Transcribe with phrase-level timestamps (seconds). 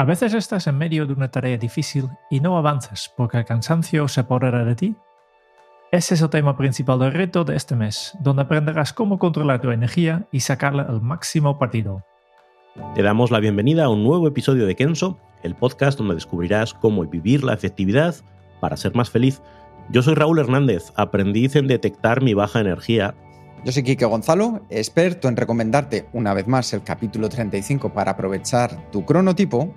[0.00, 4.08] A veces estás en medio de una tarea difícil y no avanzas porque el cansancio
[4.08, 4.96] se apodera de ti.
[5.92, 9.70] Ese es el tema principal del reto de este mes, donde aprenderás cómo controlar tu
[9.70, 12.02] energía y sacarle el máximo partido.
[12.94, 17.04] Te damos la bienvenida a un nuevo episodio de Kenso, el podcast donde descubrirás cómo
[17.04, 18.14] vivir la efectividad
[18.58, 19.42] para ser más feliz.
[19.90, 23.14] Yo soy Raúl Hernández, aprendiz en detectar mi baja energía.
[23.66, 28.90] Yo soy Quique Gonzalo, experto en recomendarte una vez más el capítulo 35 para aprovechar
[28.90, 29.74] tu cronotipo.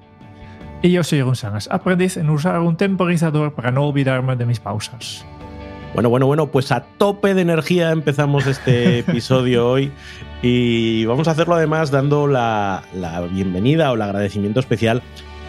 [0.86, 5.24] Y yo soy González, aprendiz en usar un temporizador para no olvidarme de mis pausas.
[5.94, 9.94] Bueno, bueno, bueno, pues a tope de energía empezamos este episodio hoy
[10.42, 15.02] y vamos a hacerlo además dando la, la bienvenida o el agradecimiento especial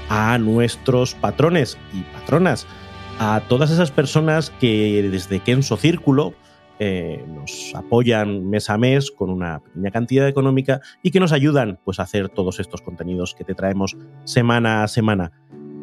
[0.08, 2.68] a nuestros patrones y patronas,
[3.18, 6.34] a todas esas personas que desde Kenso Círculo
[6.78, 11.78] eh, nos apoyan mes a mes con una pequeña cantidad económica y que nos ayudan
[11.84, 15.32] pues, a hacer todos estos contenidos que te traemos semana a semana.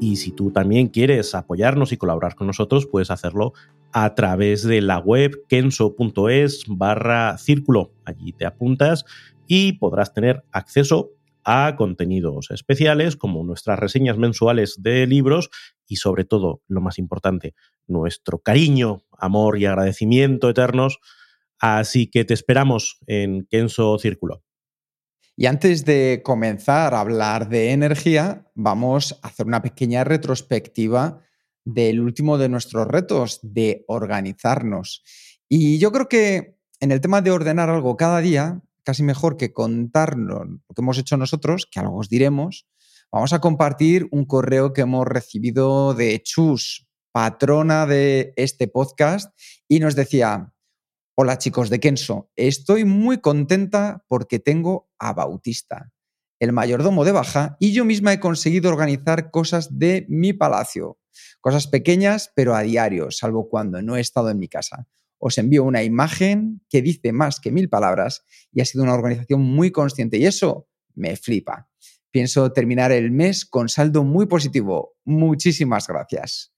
[0.01, 3.53] Y si tú también quieres apoyarnos y colaborar con nosotros, puedes hacerlo
[3.93, 7.93] a través de la web kenso.es barra círculo.
[8.03, 9.05] Allí te apuntas
[9.47, 11.11] y podrás tener acceso
[11.43, 15.49] a contenidos especiales como nuestras reseñas mensuales de libros
[15.87, 17.53] y sobre todo, lo más importante,
[17.87, 20.99] nuestro cariño, amor y agradecimiento eternos.
[21.59, 24.43] Así que te esperamos en Kenso Círculo.
[25.37, 31.21] Y antes de comenzar a hablar de energía, vamos a hacer una pequeña retrospectiva
[31.63, 35.03] del último de nuestros retos, de organizarnos.
[35.47, 39.53] Y yo creo que en el tema de ordenar algo cada día, casi mejor que
[39.53, 42.67] contarnos lo que hemos hecho nosotros, que algo os diremos,
[43.11, 49.79] vamos a compartir un correo que hemos recibido de Chus, patrona de este podcast, y
[49.79, 50.53] nos decía,
[51.15, 55.91] hola chicos de Kenso, estoy muy contenta porque tengo a Bautista,
[56.39, 60.99] el mayordomo de Baja, y yo misma he conseguido organizar cosas de mi palacio,
[61.39, 64.87] cosas pequeñas pero a diario, salvo cuando no he estado en mi casa
[65.21, 69.41] os envío una imagen que dice más que mil palabras y ha sido una organización
[69.41, 71.69] muy consciente y eso me flipa.
[72.09, 74.97] Pienso terminar el mes con saldo muy positivo.
[75.05, 76.53] Muchísimas gracias.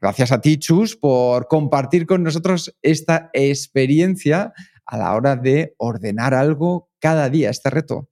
[0.00, 4.52] Gracias a ti, Chus, por compartir con nosotros esta experiencia
[4.86, 8.08] a la hora de ordenar algo cada día, este reto.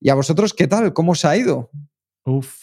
[0.00, 0.92] ¿Y a vosotros qué tal?
[0.92, 1.70] ¿Cómo os ha ido?
[2.24, 2.54] Uf,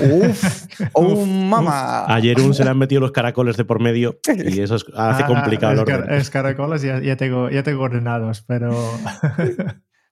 [0.00, 2.06] Uf, oh, mamá.
[2.14, 5.26] Ayer un se le han metido los caracoles de por medio y eso hace Ah,
[5.26, 6.12] complicado el orden.
[6.12, 8.70] es caracoles ya, ya tengo, ya tengo ordenados, pero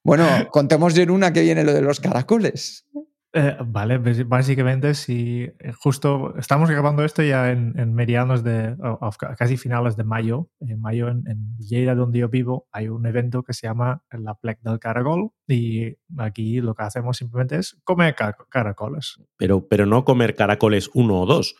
[0.02, 2.86] Bueno, contemos ya en una que viene lo de los caracoles.
[3.32, 8.98] Eh, vale, básicamente si eh, justo estamos grabando esto ya en, en medianos de, o-
[9.00, 12.88] o ca- casi finales de mayo, en mayo en, en Lleida donde yo vivo hay
[12.88, 17.56] un evento que se llama la Plec del Caracol y aquí lo que hacemos simplemente
[17.56, 21.54] es comer ca- caracoles, Pero, pero no comer caracoles uno o dos,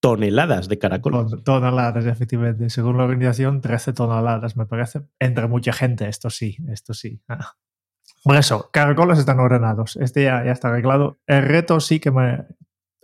[0.00, 1.26] toneladas de caracoles.
[1.30, 6.56] Ton- toneladas efectivamente, según la organización 13 toneladas me parece, entre mucha gente, esto sí,
[6.68, 7.20] esto sí.
[8.26, 8.28] Ah.
[8.28, 11.18] Por eso, caracoles están ordenados, este ya, ya está arreglado.
[11.26, 12.44] El reto sí que me...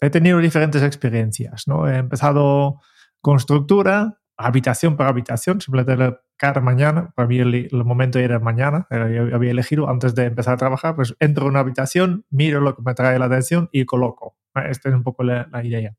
[0.00, 1.88] He tenido diferentes experiencias, ¿no?
[1.88, 2.80] He empezado
[3.20, 8.88] con estructura, habitación por habitación, simplemente cada mañana, para mí el, el momento era mañana,
[8.90, 9.04] era-
[9.36, 12.82] había elegido antes de empezar a trabajar, pues entro en una habitación, miro lo que
[12.82, 14.36] me trae la atención y coloco.
[14.68, 15.94] Esta es un poco la, la idea.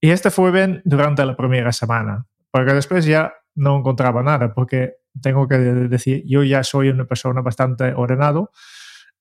[0.00, 4.94] Y este fue bien durante la primera semana, porque después ya no encontraba nada, porque
[5.22, 8.50] tengo que decir, yo ya soy una persona bastante ordenado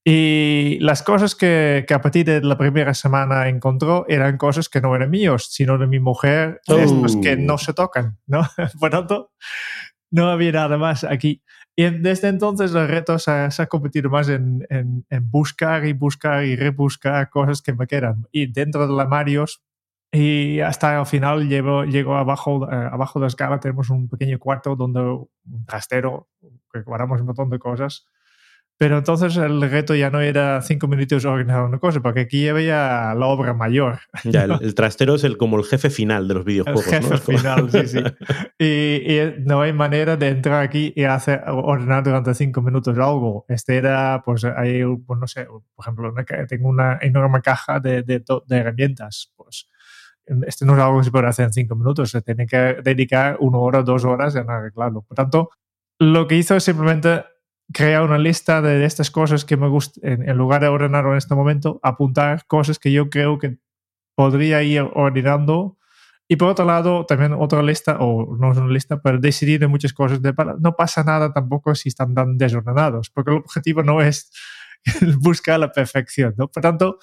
[0.04, 4.80] y las cosas que, que a partir de la primera semana encontró eran cosas que
[4.82, 6.78] no eran míos, sino de mi mujer, Oh.
[6.78, 8.48] estos que no se tocan, ¿no?
[8.80, 9.32] Por tanto,
[10.12, 11.42] no había nada más aquí.
[11.76, 15.86] Y desde entonces el reto se ha, se ha convertido más en, en- en buscar
[15.86, 18.28] y buscar y rebuscar cosas que me quedan.
[18.32, 19.64] Y dentro de armarios,
[20.16, 24.40] y hasta el final llego, llego abajo, eh, abajo de la escala, tenemos un pequeño
[24.40, 26.30] cuarto donde un trastero,
[26.72, 28.08] que guardamos un montón de cosas.
[28.78, 33.14] Pero entonces el reto ya no era cinco minutos organizar una cosa, porque aquí había
[33.16, 34.00] la obra mayor.
[34.26, 36.86] Ya, el, trastero es el, como el jefe final de los videojuegos.
[36.92, 38.04] El jefe final, sí, sí.
[38.60, 43.46] Y, no hay manera de entrar aquí y hacer, ordenar durante cinco minutos algo.
[43.48, 46.14] Este era, pues, hay, pues, no sé, por ejemplo,
[46.50, 49.34] tengo una enorme caja de, de, de herramientas.
[50.48, 53.38] Este no es algo que se puede hacer en cinco minutos, se tiene que dedicar
[53.40, 55.04] una hora, dos horas en arreglarlo.
[55.04, 55.50] Por tanto,
[56.00, 57.24] lo que hizo es simplemente
[57.74, 61.36] crear una lista de estas cosas que me gustan, en, lugar de ordenarlo en este
[61.36, 63.58] momento, apuntar cosas que yo creo que
[64.16, 65.78] podría ir ordenando.
[66.28, 69.68] Y por otro lado, también otra lista, o no es una lista, pero decidir de
[69.68, 70.22] muchas cosas.
[70.22, 74.32] De, no pasa nada tampoco si están tan desordenados, porque el objetivo no es
[75.20, 76.34] buscar la perfección.
[76.38, 76.48] ¿no?
[76.48, 77.00] Por tanto,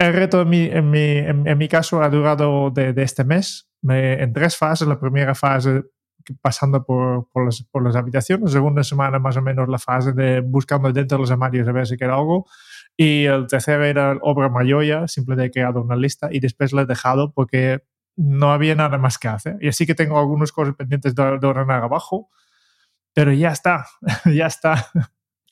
[0.00, 3.68] el reto en mi, en mi, en, mi caso ha durado de, de este mes
[3.82, 4.88] en tres fases.
[4.88, 5.84] La primera fase
[6.40, 10.12] pasando por, por, las, por las habitaciones, la segunda semana más o menos la fase
[10.12, 12.46] de buscando dentro de los armarios a ver si queda algo.
[12.96, 16.82] Y el tercero era obra mayor ya, simplemente he creado una lista y después la
[16.82, 17.82] he dejado porque
[18.16, 19.56] no había nada más que hacer.
[19.60, 22.30] Y así que tengo algunas cosas pendientes de, de ordenar abajo,
[23.12, 23.86] pero ya está,
[24.24, 24.86] ya está.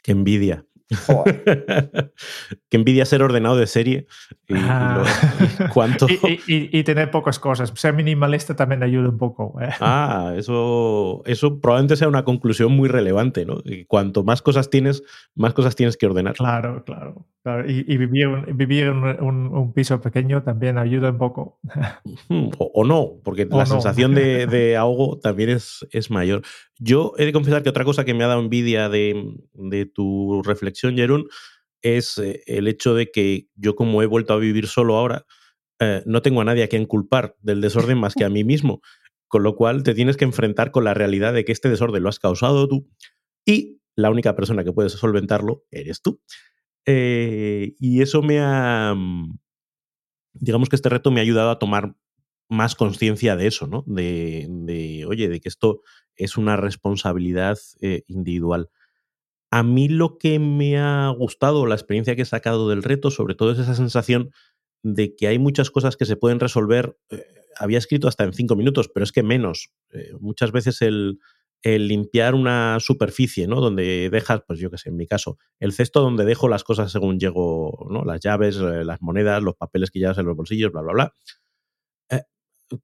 [0.02, 0.64] Qué envidia.
[2.69, 4.06] que envidia ser ordenado de serie.
[4.49, 5.05] Y, ah.
[5.75, 6.06] ¿cuánto?
[6.46, 7.73] Y, tener pocas cosas.
[7.75, 9.61] Ser minimalista también ayuda un poco.
[9.61, 9.69] ¿eh?
[9.81, 13.58] Ah, eso, eso probablemente sea una conclusión muy relevante, ¿no?
[13.87, 15.02] cuanto más cosas tienes,
[15.35, 16.35] más cosas tienes que ordenar.
[16.35, 17.26] Claro, claro.
[17.67, 21.58] Y, vivir, vivir en un, piso pequeño también ayuda un poco.
[22.58, 26.43] O, no, porque la sensación de, de, ahogo también es, es mayor.
[26.79, 30.43] Yo he de confesar que otra cosa que me ha dado envidia de, de tu
[30.43, 31.28] reflexión, Jerón,
[31.82, 35.26] es eh, el hecho de que yo como he vuelto a vivir solo ahora,
[35.80, 38.80] eh, no tengo a nadie a quien culpar del desorden más que a mí mismo.
[39.28, 42.08] Con lo cual te tienes que enfrentar con la realidad de que este desorden lo
[42.08, 42.88] has causado tú
[43.44, 46.20] y la única persona que puedes solventarlo eres tú.
[46.86, 49.38] Eh, y eso me ha, mm,
[50.32, 51.94] digamos que este reto me ha ayudado a tomar
[52.48, 53.84] más conciencia de eso, ¿no?
[53.86, 55.82] De, de, oye, de que esto
[56.16, 57.58] es una responsabilidad
[58.06, 58.70] individual.
[59.50, 63.34] A mí lo que me ha gustado, la experiencia que he sacado del reto, sobre
[63.34, 64.30] todo es esa sensación
[64.82, 66.96] de que hay muchas cosas que se pueden resolver.
[67.10, 67.24] Eh,
[67.56, 69.70] había escrito hasta en cinco minutos, pero es que menos.
[69.92, 71.18] Eh, muchas veces el,
[71.62, 73.60] el, limpiar una superficie, ¿no?
[73.60, 76.92] Donde dejas, pues yo qué sé, en mi caso, el cesto donde dejo las cosas
[76.92, 78.04] según llego, ¿no?
[78.04, 81.14] Las llaves, las monedas, los papeles que llevas en los bolsillos, bla, bla, bla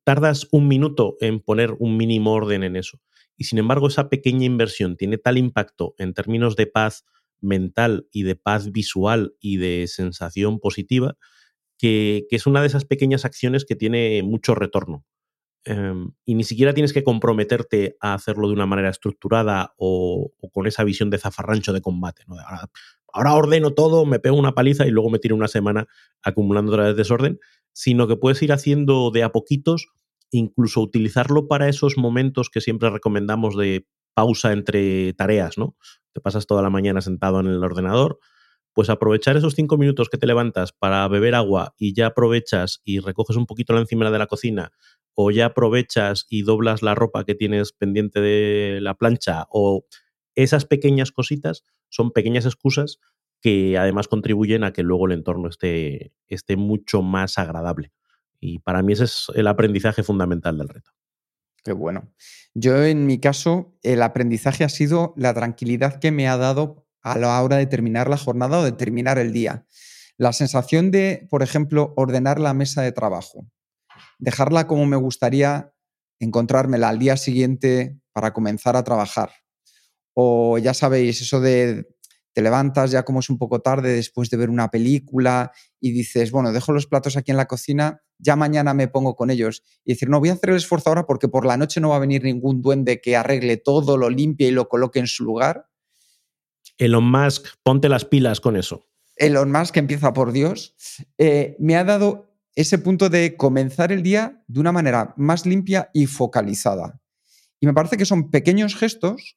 [0.04, 3.00] tardas un minuto en poner un mínimo orden en eso.
[3.36, 7.04] Y sin embargo, esa pequeña inversión tiene tal impacto en términos de paz
[7.40, 11.16] mental y de paz visual y de sensación positiva
[11.78, 15.04] que, es una de esas pequeñas acciones que tiene mucho retorno.
[15.66, 20.66] Em, y ni siquiera tienes que comprometerte a hacerlo de una manera estructurada o, con
[20.66, 22.24] esa visión de zafarrancho de combate.
[22.28, 22.70] Ahora,
[23.12, 25.86] ahora, ordeno todo, me pego una paliza y luego me tiro una semana
[26.22, 27.38] acumulando otra vez desorden,
[27.72, 29.88] sino que puedes ir haciendo de a poquitos,
[30.38, 35.76] incluso utilizarlo para esos momentos que siempre recomendamos de pausa entre tareas, ¿no?
[36.12, 38.18] Te pasas toda la mañana sentado en el ordenador,
[38.72, 42.98] pues aprovechar esos cinco minutos que te levantas para beber agua y ya aprovechas y
[42.98, 44.72] recoges un poquito la encima de la cocina,
[45.14, 49.86] o ya aprovechas y doblas la ropa que tienes pendiente de la plancha, o
[50.34, 52.98] esas pequeñas cositas son pequeñas excusas
[53.40, 57.92] que además contribuyen a que luego el entorno esté, esté mucho más agradable.
[58.44, 60.90] Y para mí ese es el aprendizaje fundamental del reto.
[61.64, 62.12] Qué bueno.
[62.52, 67.18] Yo en mi caso, el aprendizaje ha sido la tranquilidad que me ha dado a
[67.18, 69.66] la hora de terminar la jornada o de terminar el día.
[70.18, 73.46] La sensación de, por ejemplo, ordenar la mesa de trabajo,
[74.18, 75.72] dejarla como me gustaría
[76.20, 79.30] encontrármela al día siguiente para comenzar a trabajar.
[80.12, 81.88] O ya sabéis, eso de
[82.34, 86.32] te levantas ya como es un poco tarde después de ver una película y dices,
[86.32, 89.62] bueno, dejo los platos aquí en la cocina, ya mañana me pongo con ellos.
[89.84, 91.96] Y decir, no, voy a hacer el esfuerzo ahora porque por la noche no va
[91.96, 95.68] a venir ningún duende que arregle todo, lo limpie y lo coloque en su lugar.
[96.76, 98.84] Elon Musk, ponte las pilas con eso.
[99.16, 100.74] Elon Musk, empieza por Dios,
[101.18, 105.90] eh, me ha dado ese punto de comenzar el día de una manera más limpia
[105.92, 107.00] y focalizada.
[107.60, 109.36] Y me parece que son pequeños gestos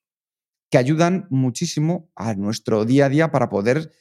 [0.70, 3.92] que ayudan muchísimo a nuestro día a día para poder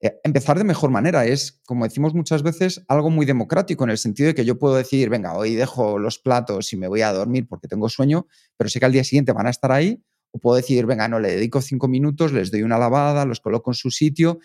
[0.00, 1.24] eh, empezar de mejor manera.
[1.24, 4.74] Es, como decimos muchas veces, algo muy democrático en el sentido de que yo puedo
[4.74, 8.68] decir, venga, hoy dejo los platos y me voy a dormir porque tengo sueño, pero
[8.68, 10.02] sé que al día siguiente van a estar ahí.
[10.32, 13.70] O puedo decir, venga, no, le dedico cinco minutos, les doy una lavada, los coloco
[13.70, 14.38] en su sitio.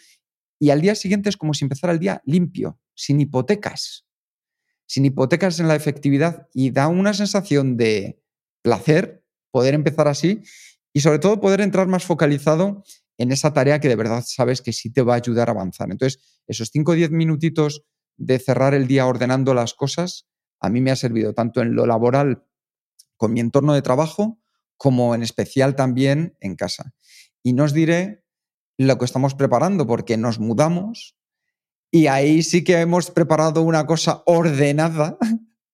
[0.60, 4.06] Y al día siguiente es como si empezara el día limpio, sin hipotecas.
[4.86, 8.22] Sin hipotecas en la efectividad y da una sensación de
[8.62, 10.44] placer poder empezar así
[10.94, 12.84] y sobre todo poder entrar más focalizado
[13.18, 15.92] en esa tarea que de verdad sabes que sí te va a ayudar a avanzar.
[15.92, 17.84] Entonces, esos 5 o 10 minutitos
[18.18, 20.28] de cerrar el día ordenando las cosas,
[20.60, 22.44] a mí me ha servido tanto en lo laboral
[23.18, 24.40] con mi entorno de trabajo,
[24.78, 26.94] como en especial también en casa.
[27.44, 28.24] Y no os diré
[28.78, 31.16] lo que estamos preparando, porque nos mudamos
[31.92, 35.18] y ahí sí que hemos preparado una cosa ordenada,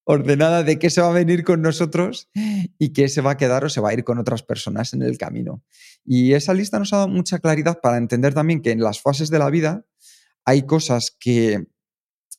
[0.09, 3.65] ordenada de qué se va a venir con nosotros y qué se va a quedar
[3.65, 5.65] o se va a ir con otras personas en el camino.
[6.05, 9.29] Y esa lista nos ha dado mucha claridad para entender también que en las fases
[9.29, 9.85] de la vida
[10.45, 11.67] hay cosas que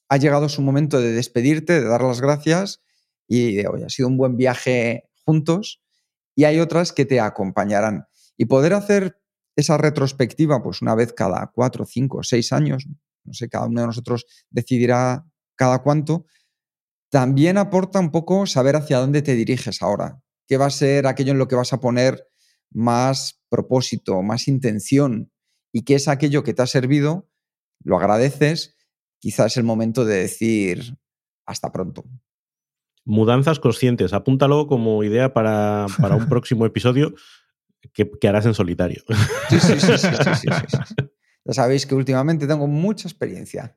[0.09, 2.81] ha llegado su momento de despedirte, de dar las gracias
[3.27, 5.83] y de, hoy ha sido un buen viaje juntos.
[6.35, 8.07] Y hay otras que te acompañarán.
[8.39, 9.21] Y poder hacer
[9.57, 12.87] esa retrospectiva, pues una vez cada cuatro, cinco, seis años,
[13.25, 16.25] no sé, cada uno de nosotros decidirá cada cuánto,
[17.11, 21.33] también aporta un poco saber hacia dónde te diriges ahora, qué va a ser aquello
[21.33, 22.29] en lo que vas a poner
[22.71, 25.33] más propósito, más intención
[25.73, 27.29] y qué es aquello que te ha servido,
[27.83, 28.77] lo agradeces
[29.19, 30.97] quizás es el momento de decir
[31.47, 32.05] hasta pronto.
[33.05, 37.15] Mudanzas conscientes, apúntalo como idea para, un próximo episodio
[37.93, 39.03] que, harás en solitario.
[39.49, 40.49] Sí, sí, sí, sí,
[41.45, 43.75] Ya sabéis que últimamente tengo mucha experiencia.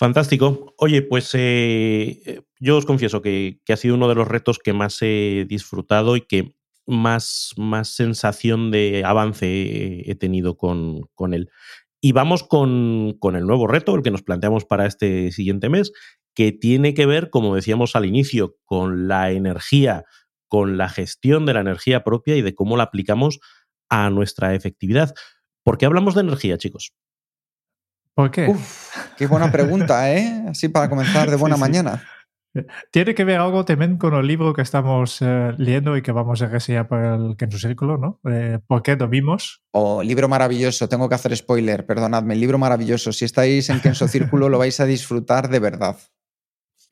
[0.00, 0.72] Fantástico.
[0.78, 4.96] Oye, pues eh, yo os confieso que, ha sido uno de los retos que más
[5.02, 6.54] he disfrutado y que
[6.86, 11.50] más, más sensación de avance he tenido con, con él.
[12.00, 15.92] Y vamos con, el nuevo reto, el que nos planteamos para este siguiente mes,
[16.34, 20.06] que tiene que ver, como decíamos al inicio, con la energía,
[20.48, 23.38] con la gestión de la energía propia y de cómo la aplicamos
[23.90, 25.12] a nuestra efectividad.
[25.62, 26.94] ¿Por qué hablamos de energía, chicos?
[28.14, 28.54] ¿Por qué?
[29.16, 30.44] qué buena pregunta, ¿eh?
[30.48, 32.02] Así para comenzar de buena mañana.
[32.90, 36.42] Tiene que ver algo también con el libro que estamos eh, leyendo y que vamos
[36.42, 38.20] a reseñar para el Kenzo Círculo, ¿no?
[38.28, 39.62] Eh, ¿Por qué dormimos?
[39.70, 43.12] Oh, libro maravilloso, tengo que hacer spoiler, perdonadme, libro maravilloso.
[43.12, 45.96] Si estáis en Kenzo Círculo lo vais a disfrutar de verdad.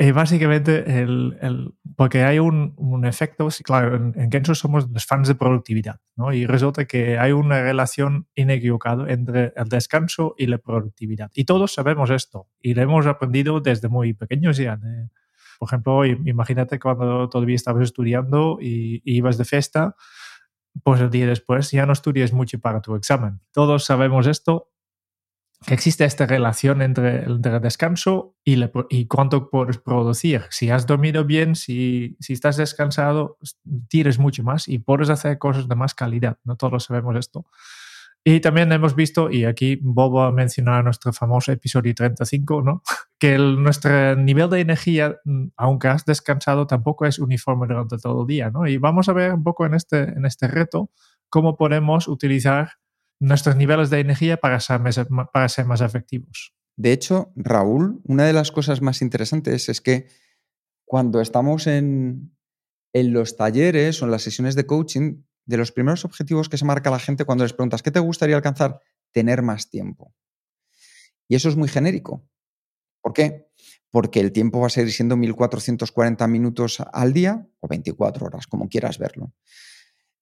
[0.00, 5.26] Y básicamente, el, porque hay un, un, efecto, claro, en, en Kenzo somos los fans
[5.26, 6.32] de productividad, ¿no?
[6.32, 11.32] Y resulta que hay una relación inequivocada entre el descanso y la productividad.
[11.34, 14.78] Y todos sabemos esto, y lo hemos aprendido desde muy pequeños ya.
[15.58, 19.96] Por ejemplo, imagínate cuando todavía estabas estudiando y, ibas de fiesta,
[20.84, 23.40] pues el día después ya no estudias mucho para tu examen.
[23.52, 24.70] Todos sabemos esto,
[25.66, 30.42] que existe esta relación entre el, descanso y, y, cuánto puedes producir.
[30.50, 33.38] Si has dormido bien, si, si, estás descansado,
[33.88, 36.38] tienes mucho más y puedes hacer cosas de más calidad.
[36.44, 37.46] No todos sabemos esto.
[38.24, 42.82] Y también hemos visto, y aquí Bobo a mencionar nuestro famoso episodio 35, ¿no?
[43.18, 48.26] que nuestro nivel de energía, mm, aunque has descansado, tampoco es uniforme durante todo el
[48.26, 48.50] día.
[48.50, 48.66] ¿no?
[48.66, 50.90] Y vamos a ver un poco en este, en este reto
[51.30, 52.72] cómo podemos utilizar
[53.20, 54.80] nuestros niveles de energía para ser,
[55.32, 56.54] para ser más efectivos.
[56.76, 60.08] De hecho, Raúl, una de las cosas más interesantes es que
[60.84, 62.36] cuando estamos en,
[62.92, 66.64] en los talleres o en las sesiones de coaching, de los primeros objetivos que se
[66.64, 68.80] marca la gente cuando les preguntas, ¿qué te gustaría alcanzar?
[69.12, 70.14] Tener más tiempo.
[71.26, 72.28] Y eso es muy genérico.
[73.00, 73.48] ¿Por qué?
[73.90, 78.68] Porque el tiempo va a seguir siendo 1440 minutos al día o 24 horas, como
[78.68, 79.32] quieras verlo.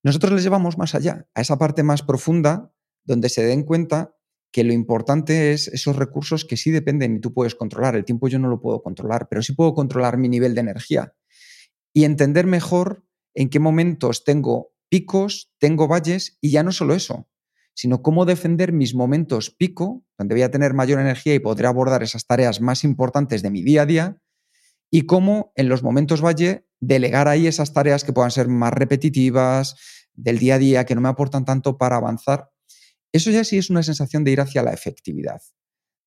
[0.02, 2.72] Nosotros les llevamos más allá, a esa parte más profunda,
[3.06, 4.14] donde se den cuenta
[4.52, 7.96] que lo importante es esos recursos que sí dependen y tú puedes controlar.
[7.96, 11.14] El tiempo yo no lo puedo controlar, pero sí puedo controlar mi nivel de energía
[11.92, 17.28] y entender mejor en qué momentos tengo picos, tengo valles y ya no solo eso,
[17.74, 22.02] sino cómo defender mis momentos pico, donde voy a tener mayor energía y podré abordar
[22.02, 24.22] esas tareas más importantes de mi día a día,
[24.90, 29.76] y cómo en los momentos valle delegar ahí esas tareas que puedan ser más repetitivas,
[30.14, 32.50] del día a día, que no me aportan tanto para avanzar.
[33.16, 35.40] Eso ya sí es una sensación de ir hacia la efectividad,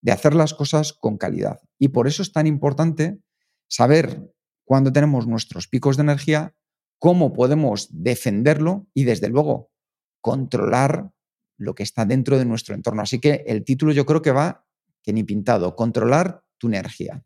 [0.02, 1.60] de hacer las cosas con calidad.
[1.78, 3.20] Y por eso es tan importante
[3.68, 4.32] saber
[4.64, 6.56] cuándo tenemos nuestros picos de energía
[7.00, 9.72] cómo podemos defenderlo y, desde luego,
[10.22, 11.12] controlar
[11.58, 13.02] lo que está dentro de nuestro entorno.
[13.02, 14.68] Así que el título yo creo que va,
[15.02, 17.24] que ni pintado, controlar tu energía.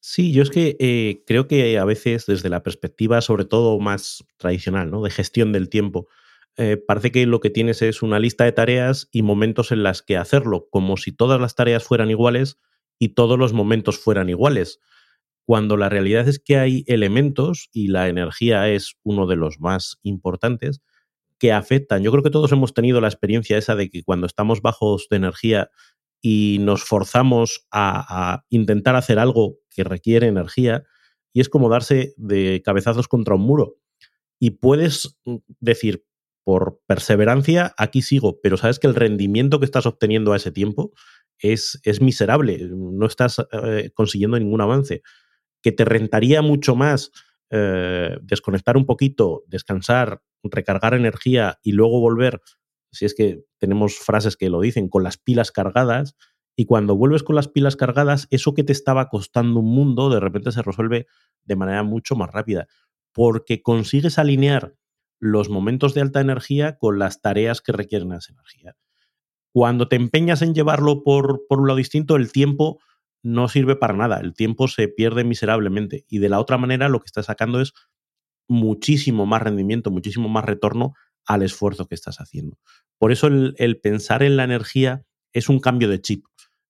[0.00, 4.24] Sí, yo es que eh, creo que a veces desde la perspectiva sobre todo más
[4.36, 5.02] tradicional, ¿no?
[5.02, 6.06] de gestión del tiempo,
[6.56, 10.02] eh, parece que lo que tienes es una lista de tareas y momentos en las
[10.02, 12.58] que hacerlo, como si todas las tareas fueran iguales
[12.98, 14.80] y todos los momentos fueran iguales
[15.46, 19.98] cuando la realidad es que hay elementos, y la energía es uno de los más
[20.02, 20.82] importantes,
[21.38, 22.02] que afectan.
[22.02, 25.18] Yo creo que todos hemos tenido la experiencia esa de que cuando estamos bajos de
[25.18, 25.70] energía
[26.20, 30.82] y nos forzamos a, intentar hacer algo que requiere energía,
[31.32, 33.76] y es como darse de cabezazos contra un muro.
[34.40, 36.04] Y puedes mm, decir,
[36.46, 40.92] por perseverancia, aquí sigo, pero sabes que el rendimiento que estás obteniendo a ese tiempo
[41.40, 45.02] es, miserable, no estás eh, consiguiendo ningún avance.
[45.60, 47.10] Que te rentaría mucho más
[47.50, 52.40] eh, desconectar un poquito, descansar, recargar energía y luego volver,
[52.92, 56.14] si es que tenemos frases que lo dicen, con las pilas cargadas,
[56.54, 60.20] y cuando vuelves con las pilas cargadas, eso que te estaba costando un mundo, de
[60.20, 61.08] repente se resuelve
[61.42, 62.68] de manera mucho más rápida,
[63.12, 64.76] porque consigues alinear
[65.30, 68.76] los momentos de alta energía con las tareas que requieren esa energía.
[69.52, 72.78] Cuando te empeñas en llevarlo por, por un lado distinto, el tiempo
[73.22, 77.00] no sirve para nada, el tiempo se pierde miserablemente y de la otra manera lo
[77.00, 77.72] que estás sacando es
[78.48, 82.58] muchísimo más rendimiento, muchísimo más retorno al esfuerzo que estás haciendo.
[82.98, 86.24] Por eso el, pensar en la energía es un cambio de chip,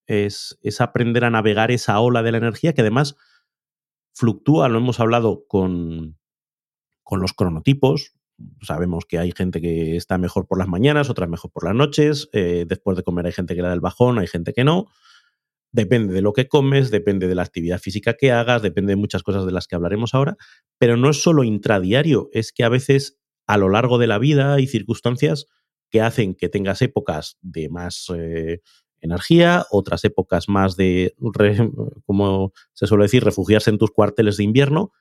[0.07, 3.17] es, es, aprender a navegar esa ola de la energía que además
[4.15, 6.19] fluctúa, lo hemos hablado con,
[7.03, 8.16] con los cronotipos,
[8.63, 12.29] sabemos que hay gente que está mejor por las mañanas, otras mejor por las noches,
[12.33, 14.89] eh, después de comer hay gente que le da el bajón, hay gente que no,
[15.77, 19.23] Depende de lo que comes, depende de la actividad física que hagas, depende de muchas
[19.23, 20.39] cosas de las que hablaremos ahora,
[20.79, 24.55] pero no es solo intradiario, es que a veces a lo largo de la vida
[24.55, 25.47] hay circunstancias
[25.91, 28.63] que hacen que tengas épocas de más eh,
[29.03, 31.15] energía, otras épocas más de,
[32.07, 34.93] como se suele decir, refugiarse en tus cuarteles de invierno,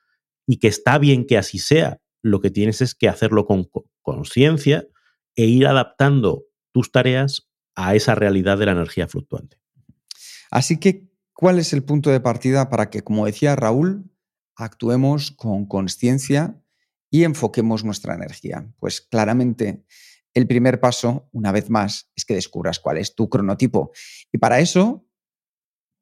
[0.46, 2.02] y que está bien que así sea.
[2.26, 3.70] Lo que tienes es que hacerlo con
[4.02, 4.88] conciencia
[5.36, 9.58] e ir adaptando tus tareas a esa realidad de la energía fluctuante.
[10.50, 14.10] Así que, ¿cuál es el punto de partida para que, como decía Raúl,
[14.56, 16.60] actuemos con conciencia
[17.12, 18.68] y enfoquemos nuestra energía?
[18.80, 19.84] Pues claramente
[20.34, 23.92] el primer paso, una vez más, es que descubras cuál es tu cronotipo.
[24.32, 25.06] Y para eso,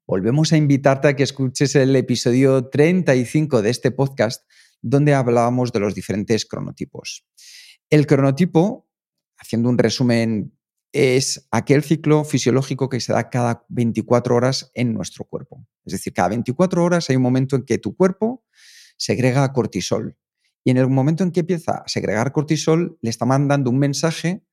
[0.06, 4.48] volvemos a invitarte a que escuches el episodio 35 de este podcast,
[4.84, 7.26] donde hablábamos de los diferentes cronotipos.
[7.88, 8.86] El cronotipo,
[9.38, 10.52] haciendo un resumen
[10.92, 15.66] es aquel ciclo fisiológico que se da cada 24 horas en nuestro cuerpo.
[15.84, 18.44] Es decir, cada 24 horas hay un momento en que tu cuerpo
[18.96, 20.16] segrega cortisol.
[20.62, 24.44] Y en el momento en que empieza a segregar cortisol, le está mandando un mensaje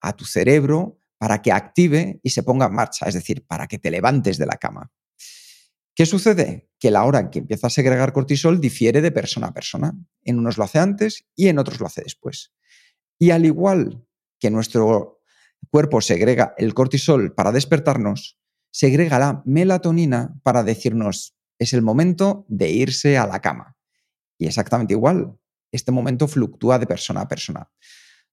[0.00, 3.78] a tu cerebro para que active y se ponga en marcha, es decir, para que
[3.78, 4.90] te levantes de la cama.
[5.94, 6.70] ¿Qué sucede?
[6.78, 9.94] Que la hora en que empieza a segregar cortisol difiere de persona a persona.
[10.22, 12.52] En unos lo hace antes y en otros lo hace después.
[13.18, 14.04] Y al igual
[14.38, 15.20] que nuestro
[15.70, 18.38] cuerpo segrega el cortisol para despertarnos,
[18.70, 23.76] segrega la melatonina para decirnos es el momento de irse a la cama.
[24.38, 25.38] Y exactamente igual,
[25.70, 27.70] este momento fluctúa de persona a persona.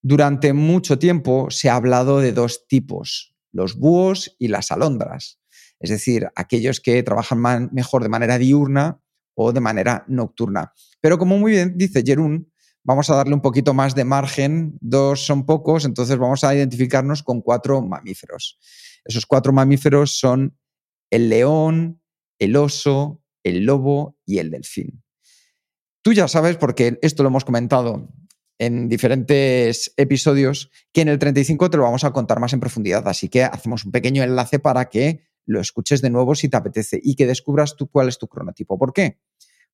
[0.02, 5.40] Durante mucho tiempo se ha hablado de dos tipos, los búhos y las alondras,
[5.80, 9.02] es decir, aquellos que trabajan mejor de manera diurna
[9.34, 10.74] o de manera nocturna.
[11.00, 12.52] Pero como muy bien dice Jerún,
[12.84, 17.24] vamos a darle un poquito más de margen, dos son pocos, entonces vamos a identificarnos
[17.24, 18.60] con cuatro mamíferos.
[19.06, 20.58] Esos cuatro mamíferos son
[21.10, 22.02] el león,
[22.40, 25.04] el oso, el lobo y el delfín.
[26.02, 28.10] Tú ya sabes, porque esto lo hemos comentado
[28.58, 33.08] en diferentes episodios, que en el 35 te lo vamos a contar más en profundidad,
[33.08, 37.00] así que hacemos un pequeño enlace para que lo escuches de nuevo si te apetece
[37.02, 38.78] y que descubras tú cuál es tu cronotipo.
[38.78, 39.20] ¿Por qué?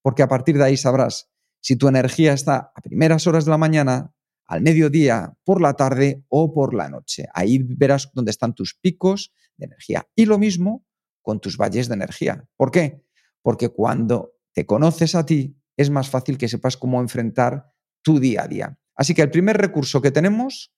[0.02, 3.58] Porque a partir de ahí sabrás si tu energía está a primeras horas de la
[3.58, 4.14] mañana,
[4.46, 7.26] al mediodía, por la tarde o por la noche.
[7.34, 10.08] Ahí verás dónde están tus picos de energía.
[10.16, 10.86] Y lo mismo
[11.22, 12.48] con tus valles de energía.
[12.56, 13.04] ¿Por qué?
[13.42, 18.44] Porque cuando te conoces a ti, es más fácil que sepas cómo enfrentar tu día
[18.44, 18.80] a día.
[18.96, 20.74] Así que el primer recurso que tenemos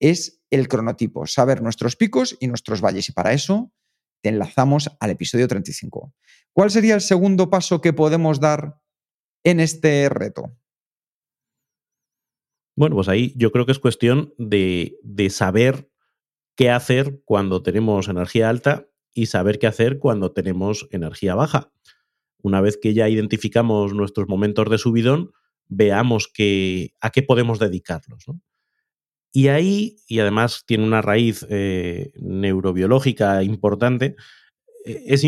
[0.00, 3.08] es el cronotipo, saber nuestros picos y nuestros valles.
[3.10, 3.72] Y para eso
[4.20, 6.12] te enlazamos al episodio 35.
[6.52, 8.80] ¿Cuál sería el segundo paso que podemos dar
[9.44, 10.56] en este reto?
[12.76, 14.96] Bueno, pues ahí yo creo que es cuestión de,
[15.30, 15.90] saber
[16.56, 21.72] qué hacer cuando tenemos energía alta y saber qué hacer cuando tenemos energía baja.
[22.42, 25.32] Una vez que ya identificamos nuestros momentos de subidón,
[25.68, 28.24] veamos que, a qué podemos dedicarlos.
[29.32, 34.16] Y ahí, y además tiene una raíz eh, neurobiológica importante,
[34.84, 35.24] eh, es,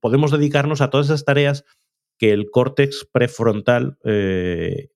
[0.00, 1.64] podemos dedicarnos a todas esas tareas
[2.18, 4.90] que el córtex prefrontal eh,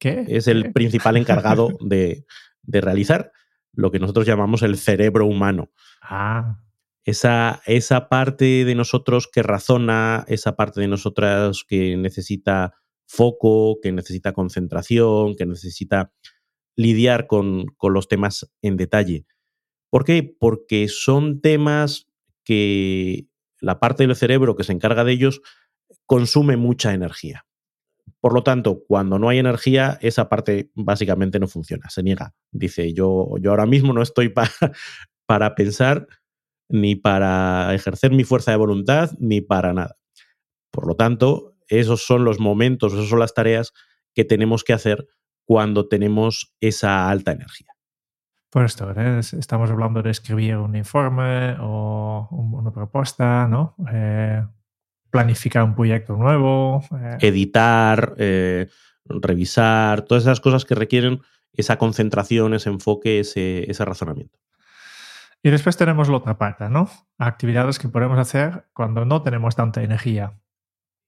[0.00, 2.26] es el principal encargado de,
[2.64, 3.32] realizar,
[3.72, 5.70] lo que nosotros llamamos el cerebro humano.
[6.02, 6.60] Ah.
[7.04, 12.74] Esa, esa parte de nosotros que razona, esa parte de nosotras que necesita
[13.06, 16.12] foco, que necesita concentración, que necesita
[16.76, 19.26] lidiar con, con, los temas en detalle.
[19.90, 20.22] ¿Por qué?
[20.22, 22.08] Porque son temas
[22.44, 23.26] que
[23.60, 25.40] la parte del cerebro que se encarga de ellos
[26.04, 27.46] consume mucha energía.
[28.20, 32.34] Por lo tanto, cuando no hay energía, esa parte básicamente no funciona, se niega.
[32.50, 34.32] Dice, yo, yo ahora mismo no estoy
[35.26, 36.06] para pensar
[36.68, 39.96] ni para ejercer mi fuerza de voluntad, ni para nada.
[40.72, 43.72] Por lo tanto, esos son los momentos, esas son las tareas
[44.14, 45.06] que tenemos que hacer
[45.46, 47.68] cuando tenemos esa alta energía.
[48.50, 49.20] Por esto, ¿eh?
[49.20, 53.74] estamos hablando de escribir un informe o una propuesta, ¿no?
[53.92, 54.44] Eh,
[55.10, 56.82] planificar un proyecto nuevo.
[56.92, 57.18] Eh.
[57.20, 58.14] Editar,
[59.04, 61.20] revisar, todas esas cosas que requieren
[61.52, 64.38] esa concentración, ese enfoque, ese, ese razonamiento.
[65.42, 66.90] Y después tenemos la otra parte, ¿no?
[67.18, 70.32] Actividades que podemos hacer cuando no tenemos tanta energía.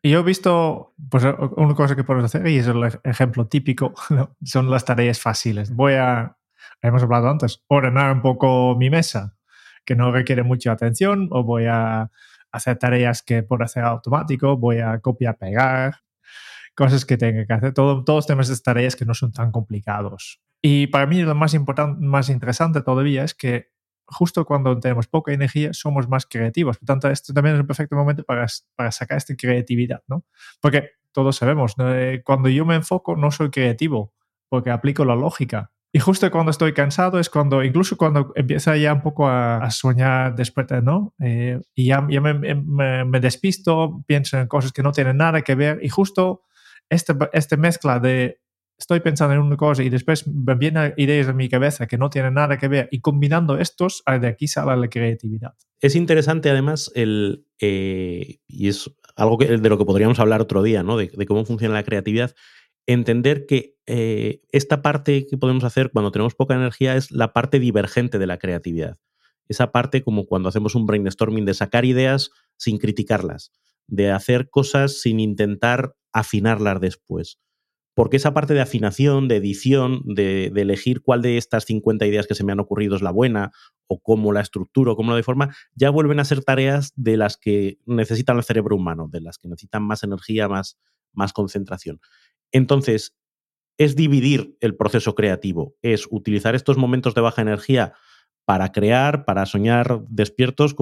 [0.00, 3.94] Y yo he visto, pues una cosa que podemos hacer, y es el ejemplo típico,
[4.44, 5.74] son las tareas fáciles.
[5.74, 6.36] Voy a,
[6.80, 9.36] hemos hablado antes, ordenar un poco mi mesa,
[9.84, 12.10] que no requiere mucha atención, o voy a
[12.52, 15.96] hacer tareas que puedo hacer automático, voy a copiar, pegar,
[16.74, 17.74] cosas que tenga que hacer.
[17.74, 20.40] Todo, todos tenemos estas tareas que no son tan complicados.
[20.62, 23.70] Y para mí lo más importante, más interesante todavía es que
[24.08, 26.78] justo cuando tenemos poca energía somos más creativos.
[26.78, 30.24] Por tanto, esto también es un perfecto momento para, para sacar esta creatividad, ¿no?
[30.60, 34.14] Porque todos sabemos, eh, cuando yo me enfoco no soy creativo,
[34.48, 35.72] porque aplico la lógica.
[35.90, 40.34] Y justo cuando estoy cansado es cuando, incluso cuando empieza ya un poco a, soñar
[40.34, 41.14] después, ¿no?
[41.18, 45.78] Eh, y ya, me, me, despisto, pienso en cosas que no tienen nada que ver
[45.82, 46.42] y justo
[46.90, 48.40] esta, esta mezcla de
[48.78, 52.10] estoy pensando en una cosa y después me vienen ideas en mi cabeza que no
[52.10, 55.54] tienen nada que ver y combinando estos, ah, de aquí sale la creatividad.
[55.80, 60.82] Es interesante además el, eh, y es algo de lo que podríamos hablar otro día,
[60.82, 60.96] ¿no?
[60.96, 62.34] De, cómo funciona la creatividad,
[62.86, 67.58] entender que eh, esta parte que podemos hacer cuando tenemos poca energía es la parte
[67.58, 68.96] divergente de la creatividad.
[69.48, 73.52] Esa parte como cuando hacemos un brainstorming de sacar ideas sin criticarlas,
[73.86, 77.40] de hacer cosas sin intentar afinarlas después
[77.98, 82.36] porque esa parte de afinación, de edición, de, elegir cuál de estas 50 ideas que
[82.36, 83.50] se me han ocurrido es la buena,
[83.88, 87.80] o cómo la estructuro, cómo la deforma, ya vuelven a ser tareas de las que
[87.86, 90.78] necesitan el cerebro humano, de las que necesitan más energía, más,
[91.12, 91.98] más concentración.
[92.52, 93.16] Entonces,
[93.78, 97.94] es dividir el proceso creativo, es utilizar estos momentos de baja energía
[98.44, 100.76] para crear, para soñar despiertos,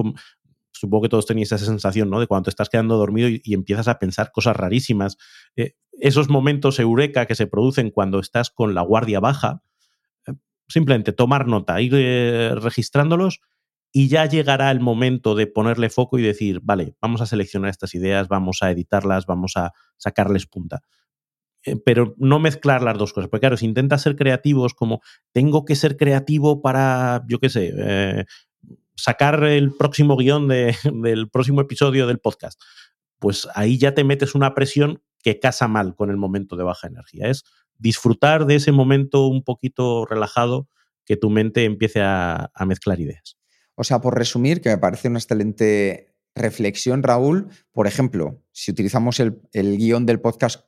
[0.79, 2.19] supongo que todos tenéis esa sensación, ¿no?
[2.19, 5.17] De cuando te estás quedando dormido y, empiezas a pensar cosas rarísimas.
[5.55, 9.63] Eh, esos momentos eureka que se producen cuando estás con la guardia baja,
[10.27, 10.33] eh,
[10.67, 13.41] simplemente tomar nota, ir eh, registrándolos
[13.91, 17.95] y ya llegará el momento de ponerle foco y decir, vale, vamos a seleccionar estas
[17.95, 20.81] ideas, vamos a editarlas, vamos a sacarles punta.
[21.83, 25.01] pero no mezclar las dos cosas, porque claro, si intentas ser creativos como
[25.33, 28.25] tengo que ser creativo para, yo qué sé,
[28.97, 32.59] sacar el próximo guion del próximo episodio del podcast,
[33.19, 36.87] pues ahí ya te metes una presión que casa mal con el momento de baja
[36.87, 37.29] energía.
[37.29, 37.43] Es
[37.77, 40.67] disfrutar de ese momento un poquito relajado
[41.05, 43.37] que tu mente empiece a, mezclar ideas.
[43.75, 49.19] O sea, por resumir, que me parece una excelente reflexión, Raúl, por ejemplo, si utilizamos
[49.19, 50.65] el, el guion del podcast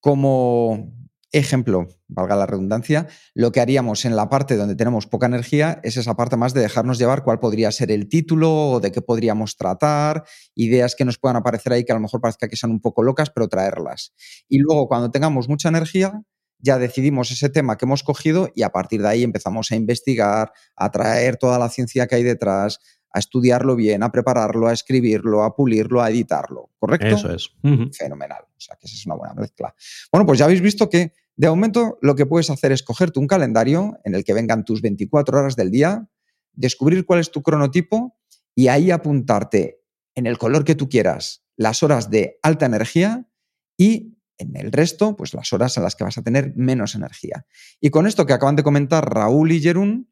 [0.00, 0.92] como
[1.34, 5.96] ejemplo, valga la redundancia, lo que haríamos en la parte donde tenemos poca energía es
[5.96, 9.56] esa parte más de dejarnos llevar cuál podría ser el título o de qué podríamos
[9.56, 12.80] tratar, ideas que nos puedan aparecer ahí que a lo mejor parezca que son un
[12.80, 14.14] poco locas, pero traerlas.
[14.48, 16.22] Y luego cuando tengamos mucha energía,
[16.60, 20.52] ya decidimos ese tema que hemos cogido y a partir de ahí empezamos a investigar,
[20.76, 22.78] a traer toda la ciencia que hay detrás,
[23.14, 26.70] a estudiarlo bien, a prepararlo, a escribirlo, a pulirlo, a editarlo.
[26.78, 27.06] ¿Correcto?
[27.06, 27.50] Eso es.
[27.96, 28.42] Fenomenal.
[28.42, 29.74] O sea, que esa es una buena mezcla.
[30.10, 33.26] Bueno, pues ya habéis visto que de momento lo que puedes hacer es cogerte un
[33.26, 36.08] calendario en el que vengan tus 24 horas del día,
[36.52, 38.16] descubrir cuál es tu cronotipo
[38.54, 39.80] y ahí apuntarte
[40.14, 43.28] en el color que tú quieras las horas de alta energía
[43.76, 47.46] y en el resto, pues las horas en las que vas a tener menos energía.
[47.80, 50.10] Y con esto que acaban de comentar Raúl y Jerún,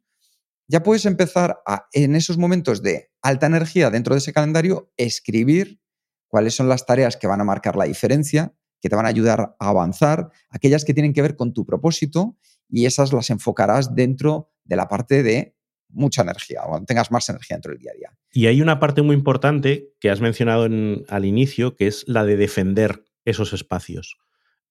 [0.68, 5.80] ya puedes empezar a, en esos momentos de alta energía dentro de ese calendario, escribir
[6.28, 9.54] cuáles son las tareas que van a marcar la diferencia, que te van a ayudar
[9.58, 12.36] a avanzar, aquellas que tienen que ver con tu propósito
[12.68, 15.56] y esas las enfocarás dentro de la parte de
[15.88, 18.18] mucha energía, o tengas más energía dentro del día a día.
[18.32, 20.68] Y hay una parte muy importante que has mencionado
[21.08, 24.16] al inicio, que es la de defender esos espacios.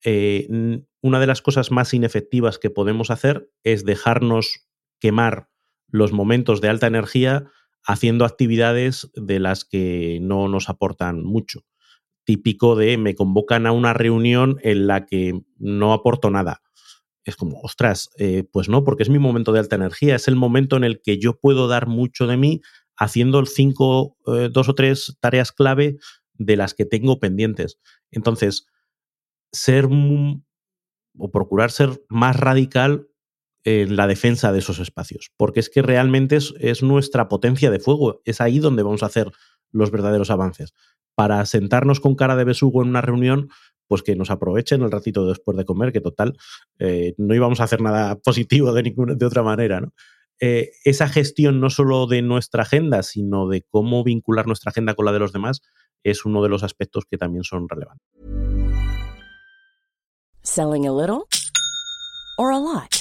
[0.03, 0.47] Eh,
[1.01, 4.67] una de las cosas más inefectivas que podemos hacer es dejarnos
[4.99, 5.49] quemar
[5.87, 7.45] los momentos de alta energía
[7.85, 11.61] haciendo actividades de las que no nos aportan mucho.
[12.23, 16.61] Típico de me convocan a una reunión en la que no aporto nada.
[17.23, 20.35] Es como, ostras, eh, pues no, porque es mi momento de alta energía, es el
[20.35, 22.61] momento en el que yo puedo dar mucho de mí
[22.97, 25.97] haciendo cinco, eh, dos o tres tareas clave
[26.33, 27.79] de las que tengo pendientes.
[28.11, 28.65] Entonces,
[29.51, 29.87] ser
[31.17, 33.07] o procurar ser más radical
[33.63, 38.21] en la defensa de esos espacios, porque es que realmente es, nuestra potencia de fuego,
[38.25, 39.31] es ahí donde vamos a hacer
[39.71, 40.73] los verdaderos avances.
[41.15, 43.49] Para sentarnos con cara de besugo en una reunión,
[43.87, 46.37] pues que nos aprovechen el ratito después de comer, que total,
[46.79, 49.81] eh, no íbamos a hacer nada positivo de, ninguna, de otra manera.
[50.39, 55.05] Eh, esa gestión no solo de nuestra agenda, sino de cómo vincular nuestra agenda con
[55.05, 55.61] la de los demás,
[56.03, 58.07] es uno de los aspectos que también son relevantes.
[60.41, 61.27] Selling a little
[62.37, 63.00] or a lot.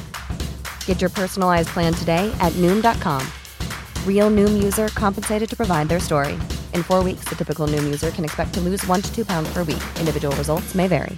[0.85, 3.25] Get your personalized plan today at Noom.com.
[4.05, 6.33] Real Noom user compensated to provide their story.
[6.75, 9.51] In four weeks, the typical Noom user can expect to lose one to two pounds
[9.51, 9.81] per week.
[9.99, 11.17] Individual results may vary.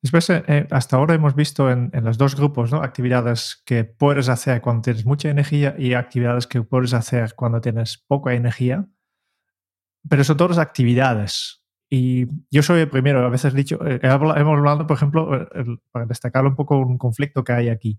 [0.00, 2.82] Después, eh, eh, hasta ahora hemos visto en, en, los dos grupos ¿no?
[2.82, 7.98] actividades que puedes hacer cuando tienes mucha energía y actividades que puedes hacer cuando tienes
[7.98, 8.86] poca energía.
[10.08, 11.57] Pero son todas actividades.
[11.90, 15.48] Y yo soy el primero, a veces dicho, eh, hemos hablado, por ejemplo,
[15.90, 17.98] para destacar un poco un conflicto que hay aquí.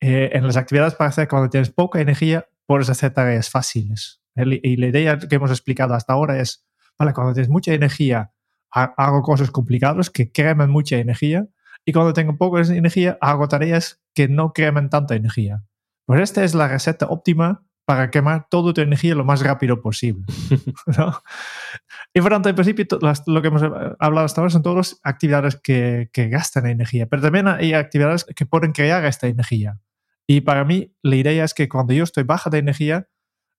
[0.00, 4.20] Eh, en las actividades para hacer cuando tienes poca energía, puedes hacer tareas fáciles.
[4.36, 6.66] Y la idea que hemos explicado hasta ahora es,
[6.98, 8.32] vale, cuando tienes mucha energía,
[8.70, 11.46] hago cosas complicadas que creman mucha energía
[11.84, 15.64] y cuando tengo poca energía hago tareas que no creman tanta energía.
[16.06, 20.24] Pues esta es la receta óptima para quemar toda tu energía lo más rápido posible.
[22.16, 22.86] Y por tanto, en principio,
[23.26, 23.62] lo que hemos
[23.98, 28.46] hablado hasta ahora son todas actividades que, que, gastan energía, pero también hay actividades que
[28.46, 29.80] pueden crear esta energía.
[30.26, 33.08] Y para mí, la idea es que cuando yo estoy baja de energía,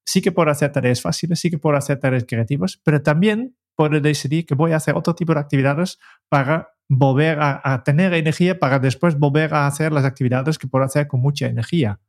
[0.05, 3.99] sí que puedo hacer tareas fáciles, sí que puedo hacer tareas creativas, pero también puedo
[3.99, 8.79] decidir que voy a hacer otro tipo de actividades para volver a, tener energía, para
[8.79, 11.99] después volver a hacer las actividades que puedo hacer con mucha energía.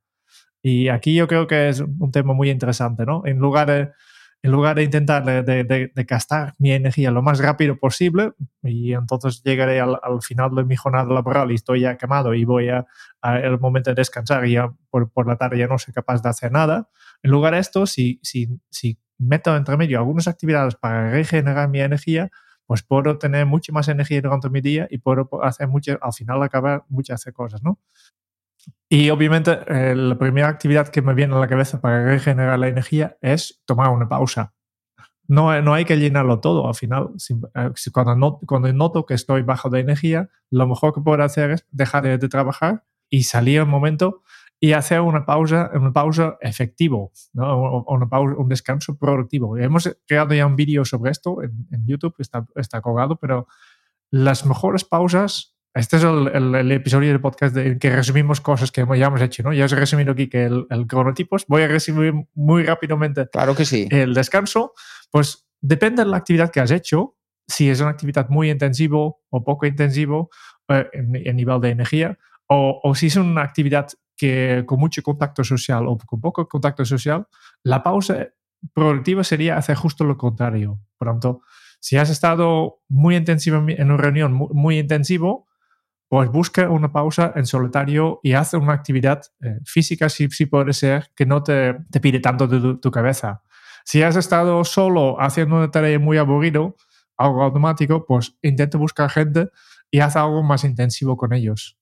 [0.63, 3.23] Y aquí yo creo que es un tema muy interesante, ¿no?
[3.25, 3.91] En lugar de,
[4.47, 8.33] en lugar de intentar de, gastar mi energía lo más rápido posible
[8.63, 12.69] y entonces llegaré al, final de mi jornada laboral y estoy ya quemado y voy
[12.69, 12.87] a,
[13.43, 16.29] el momento de descansar y ya por, por, la tarde ya no soy capaz de
[16.29, 16.89] hacer nada.
[17.25, 21.81] En lugar de esto, si, si, si meto entre medio algunas actividades para regenerar mi
[21.81, 22.31] energía,
[22.67, 26.41] pues puedo tener mucha más energía durante mi día y puedo hacer mucho, al final
[26.45, 27.81] acabar muchas cosas, ¿no?
[28.89, 32.69] Y obviamente eh, la primera actividad que me viene a la cabeza para regenerar la
[32.69, 34.55] energía es tomar una pausa.
[35.29, 36.69] No, no hay que llenarlo todo.
[36.69, 37.11] Al final,
[37.55, 41.67] eh, cuando, cuando noto que estoy bajo de energía, lo mejor que puedo hacer es
[41.73, 44.23] dejar de, trabajar y salir un momento
[44.61, 47.85] y hacer una pausa, una pausa efectivo, ¿no?
[47.89, 49.57] una pausa, un descanso productivo.
[49.59, 53.49] Hemos creado ya un vídeo sobre esto en, en YouTube, está, está colgado, pero
[54.11, 59.07] las mejores pausas este es el, episodio del podcast en que resumimos cosas que ya
[59.07, 59.53] hemos hecho, ¿no?
[59.53, 61.45] Ya os he resumido aquí que el, el cronotipos.
[61.49, 63.87] Voy a resumir muy rápidamente claro que sí.
[63.91, 64.73] el descanso.
[65.11, 69.45] Pues depende de la actividad que has hecho, si es una actividad muy intensivo o
[69.45, 70.31] poco intensivo
[70.69, 75.45] eh, en, nivel de energía, o, o, si es una actividad que con mucho contacto
[75.45, 77.27] social o con poco contacto social,
[77.63, 78.29] la pausa
[78.73, 80.81] productiva sería hacer justo lo contrario.
[80.97, 81.43] Por tanto,
[81.81, 85.46] si has estado muy intensivo en una reunión muy intensivo,
[86.09, 90.73] pues busca una pausa en solitario y haz una actividad eh, física, si, si, puede
[90.73, 93.43] ser, que no te, te pide tanto de tu, cabeza.
[93.85, 96.77] Si has estado solo haciendo una tarea muy aburrido,
[97.17, 99.49] algo automático, pues intenta buscar gente
[99.91, 101.79] y haz algo más intensivo con ellos.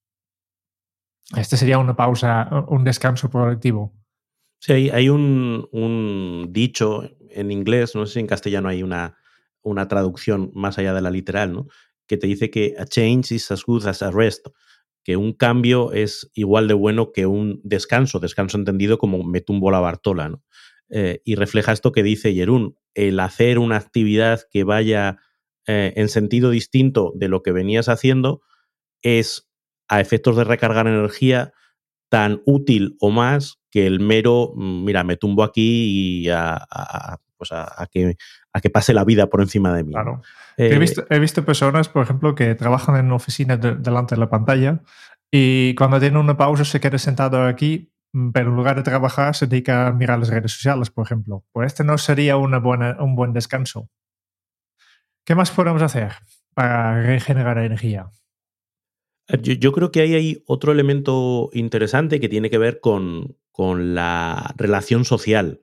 [1.37, 3.94] Este sería una pausa, un descanso productivo.
[4.60, 9.18] Sí, hay, un, un, dicho en inglés, no sé si en castellano hay una,
[9.62, 11.66] una traducción más allá de la literal, ¿no?
[12.06, 14.46] Que te dice que a change is as good as a rest,
[15.04, 19.70] que un cambio es igual de bueno que un descanso, descanso entendido como me tumbo
[19.70, 20.42] la Bartola, ¿no?
[20.90, 25.18] Eh, y refleja esto que dice Jerún, el hacer una actividad que vaya
[25.66, 28.42] eh, en sentido distinto de lo que venías haciendo,
[29.02, 29.48] es
[29.88, 31.52] a efectos de recargar energía
[32.10, 36.64] tan útil o más que el mero, mm, mira, me tumbo aquí y a,
[37.36, 37.50] pues
[37.90, 38.16] que,
[38.54, 39.92] a que pase la vida por encima de mí.
[39.92, 40.22] Claro.
[40.56, 44.30] he, visto, he, visto, personas, por ejemplo, que trabajan en una oficina delante de la
[44.30, 44.80] pantalla
[45.30, 49.34] y cuando tienen una pausa se queda sentado aquí, mm, pero en lugar de trabajar
[49.34, 51.44] se dedica a mirar las redes sociales, por ejemplo.
[51.52, 53.90] Pues este no sería una buena, un buen descanso.
[55.26, 56.12] ¿Qué más podemos hacer
[56.54, 58.10] para regenerar energía?
[59.26, 63.96] Eh, yo, creo que ahí hay otro elemento interesante que tiene que ver con, con
[63.96, 65.62] la relación social.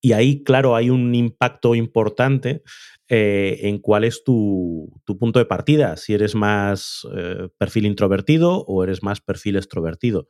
[0.00, 2.62] Y ahí, claro, hay un impacto importante
[3.08, 8.84] eh, en cuál es tu, punto de partida, si eres más eh, perfil introvertido o
[8.84, 10.28] eres más perfil extrovertido.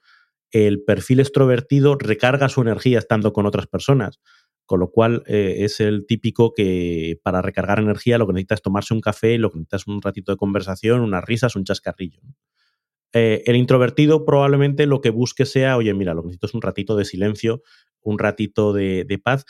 [0.51, 4.21] El perfil extrovertido recarga su energía estando con otras personas,
[4.65, 8.63] con lo cual eh, es el típico que para recargar energía lo que necesita es
[8.63, 12.21] tomarse un café, lo que necesita es un ratito de conversación, unas risas, un chascarrillo.
[13.13, 16.97] el introvertido probablemente lo que busque sea, oye, mira, lo que necesito es un ratito
[16.97, 17.63] de silencio,
[18.09, 19.45] un ratito de, paz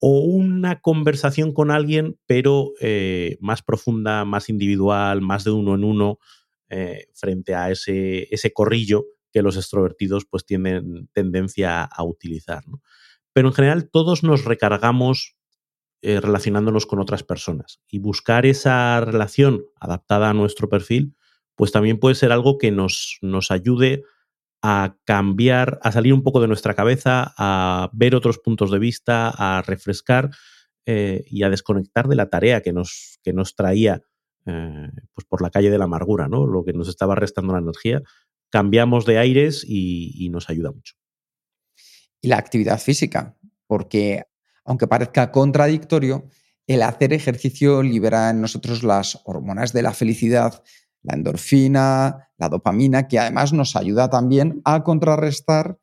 [0.00, 5.84] o una conversación con alguien, pero eh, más profunda, más individual, más de uno en
[5.84, 6.18] uno,
[6.68, 12.62] eh, frente a ese, ese, corrillo que los extrovertidos pues tienen tendencia a utilizar.
[13.32, 15.38] Pero en general todos nos recargamos
[16.00, 21.16] eh, relacionándonos con otras personas y buscar esa relación adaptada a nuestro perfil,
[21.56, 24.04] pues también puede ser algo que nos, nos ayude
[24.62, 29.30] a cambiar, a salir un poco de nuestra cabeza, a ver otros puntos de vista,
[29.30, 30.30] a refrescar
[30.86, 34.02] eh, y a desconectar de la tarea que nos, que nos traía
[34.46, 36.46] eh, pues por la calle de la amargura, ¿no?
[36.46, 38.00] lo que nos estaba restando la energía.
[38.50, 40.94] Cambiamos de aires y, nos ayuda mucho.
[42.22, 44.24] Y la actividad física, porque
[44.64, 46.28] aunque parezca contradictorio,
[46.66, 50.62] el hacer ejercicio libera en nosotros las hormonas de la felicidad,
[51.02, 55.78] la endorfina, la dopamina, que además nos ayuda también a contrarrestar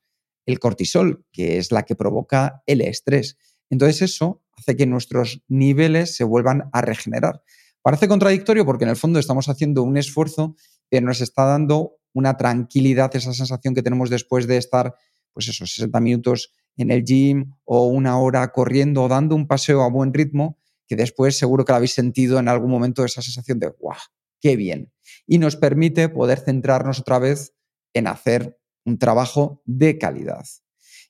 [0.46, 3.38] el cortisol, que es la que provoca el estrés.
[3.70, 7.42] Entonces eso hace que nuestros niveles se vuelvan a regenerar.
[7.82, 10.56] Parece contradictorio porque en el fondo estamos haciendo un esfuerzo,
[10.90, 14.96] pero nos está dando una tranquilidad, esa sensación que tenemos después de estar,
[15.34, 19.84] pues esos 60 minutos en el gym o una hora corriendo o dando un paseo
[19.84, 23.60] a buen ritmo, que después seguro que lo habéis sentido en algún momento esa sensación
[23.60, 23.98] de, ¡guau!
[24.40, 24.92] ¡Qué bien!
[25.28, 27.54] Y nos permite poder centrarnos otra vez
[27.94, 30.46] en hacer un trabajo de calidad.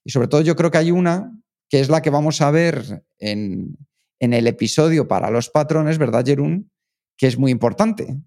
[0.04, 1.32] Y sobre todo yo creo que hay una
[1.70, 3.78] que es la que vamos a ver en,
[4.20, 6.72] el episodio para los patrones, ¿verdad, Jerún?
[7.18, 8.18] Que es muy importante.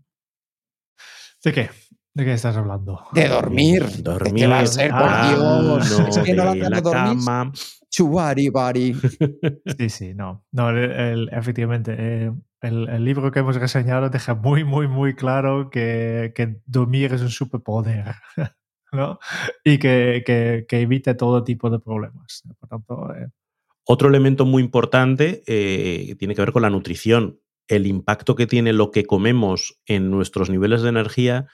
[1.43, 1.71] ¿De qué?
[2.15, 3.07] ¿De qué estás hablando?
[3.13, 4.03] De dormir.
[4.03, 4.51] Dormir.
[4.51, 6.09] va a ser, por ah, Dios.
[6.09, 7.53] es que no la, dormir.
[7.91, 8.95] Chuari, bari.
[9.79, 10.45] Sí, sí, no.
[10.53, 11.95] No, efectivamente.
[11.99, 17.31] Eh, el, libro que hemos reseñado deja muy, muy, muy claro que, dormir es un
[17.31, 18.15] superpoder,
[18.93, 19.19] ¿no?
[19.65, 20.23] Y que,
[20.69, 22.43] que, evite todo tipo de problemas.
[22.59, 23.29] Por tanto, eh,
[23.85, 27.41] Otro elemento muy importante eh, tiene que ver con la nutrición.
[27.69, 31.49] El impacto que tiene lo que comemos en nuestros niveles de energía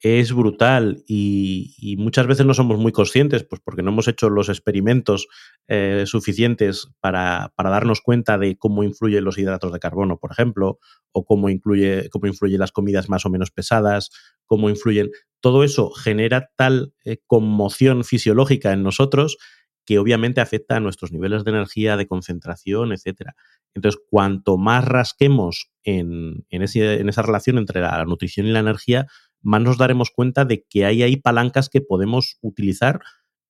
[0.00, 4.48] es brutal y, muchas veces no somos muy conscientes, pues porque no hemos hecho los
[4.48, 5.26] experimentos
[5.66, 10.78] eh, suficientes para, darnos cuenta de cómo influyen los hidratos de carbono, por ejemplo,
[11.12, 14.10] o cómo, incluye, cómo influyen las comidas más o menos pesadas,
[14.46, 15.10] cómo influyen.
[15.40, 19.36] Todo eso genera tal eh, conmoción fisiológica en nosotros
[19.84, 23.30] que obviamente afecta a nuestros niveles de energía, de concentración, etc.
[23.74, 29.06] Entonces, cuanto más rasquemos en, en esa relación entre la nutrición y la energía,
[29.42, 33.00] más nos daremos cuenta de que hay ahí palancas que podemos utilizar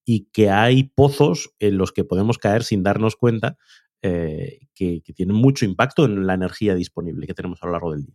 [0.05, 3.59] y que hay pozos en los que podemos caer sin darnos cuenta
[4.01, 8.07] eh, que, tienen mucho impacto en la energía disponible que tenemos a lo largo del
[8.07, 8.15] día.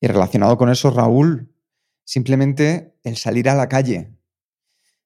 [0.00, 1.52] Y relacionado con eso, Raúl,
[2.04, 4.14] simplemente el salir a la calle.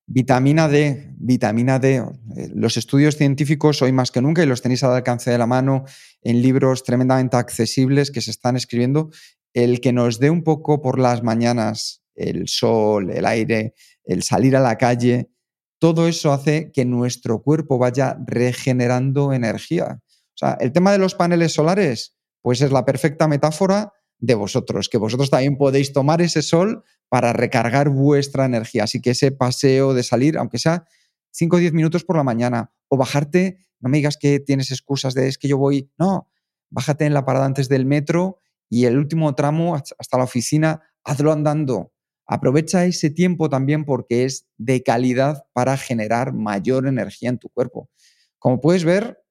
[0.07, 1.97] Vitamina D, vitamina D.
[2.37, 5.47] Eh, los estudios científicos hoy más que nunca y los tenéis al alcance de la
[5.47, 5.85] mano
[6.23, 9.11] en libros tremendamente accesibles que se están escribiendo
[9.55, 14.57] el que nos dé un poco por las mañanas el sol, el aire, el salir
[14.57, 15.31] a la calle,
[15.79, 20.01] todo eso hace que nuestro cuerpo vaya regenerando energía.
[20.01, 24.89] O sea, el tema de los paneles solares, pues es la perfecta metáfora de vosotros,
[24.89, 28.85] que vosotros también podéis tomar ese sol para recargar vuestra energía.
[28.85, 30.85] Así que ese paseo de salir, aunque sea
[31.33, 35.15] 5 o 10 minutos por la mañana, o bajarte, no me digas que tienes excusas
[35.15, 36.31] de es que yo voy, no,
[36.71, 38.39] bájate en la parada antes del metro
[38.73, 41.93] y el último tramo hasta la oficina, hazlo andando.
[42.27, 47.91] Aprovecha ese tiempo también porque es de calidad para generar mayor energía en tu cuerpo.
[48.39, 49.23] Como puedes ver,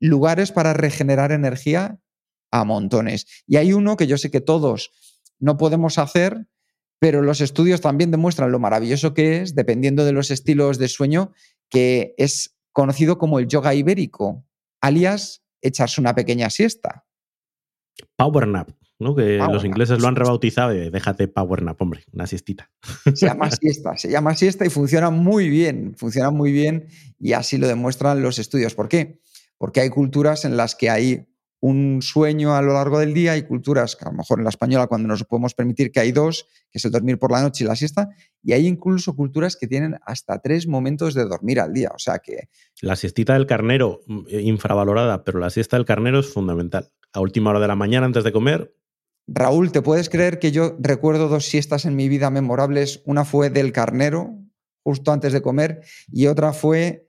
[0.00, 2.00] lugares para regenerar energía
[2.50, 3.26] a montones.
[3.46, 4.92] Y hay uno que yo sé que todos
[5.38, 6.48] no podemos hacer,
[6.98, 11.32] pero los estudios también demuestran lo maravilloso que es, dependiendo de los estilos de sueño,
[11.68, 14.46] que es conocido como el yoga ibérico,
[14.80, 17.04] alias echarse una pequeña siesta.
[18.16, 19.14] Power nap, ¿no?
[19.14, 22.70] Que los ingleses lo han rebautizado de déjate power nap, hombre, una siestita.
[23.14, 26.88] Se llama siesta, se llama siesta y funciona muy bien, funciona muy bien
[27.18, 28.74] y así lo demuestran los estudios.
[28.74, 29.20] ¿Por qué?
[29.58, 31.26] Porque hay culturas en las que hay
[31.60, 34.50] un sueño a lo largo del día, hay culturas, que a lo mejor en la
[34.50, 37.64] española cuando nos podemos permitir que hay dos, que es el dormir por la noche
[37.64, 38.08] y la siesta,
[38.42, 42.18] y hay incluso culturas que tienen hasta tres momentos de dormir al día, o sea
[42.18, 42.48] que...
[42.82, 46.92] La siestita del carnero, mm, eh, infravalorada, pero la siesta del carnero es fundamental.
[47.12, 48.74] A última hora de la mañana antes de comer.
[49.26, 53.02] Raúl, ¿te puedes creer que yo recuerdo dos siestas en mi vida memorables?
[53.06, 54.38] Una fue del carnero,
[54.84, 57.08] justo antes de comer, y otra fue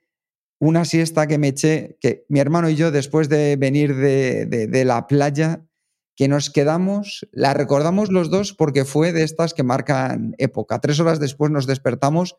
[0.60, 5.06] una siesta que me eché, que mi hermano y yo, después de venir de, la
[5.06, 5.64] playa,
[6.16, 10.80] que nos quedamos, la recordamos los dos porque fue de estas que marcan época.
[10.80, 12.38] Tres horas después nos despertamos,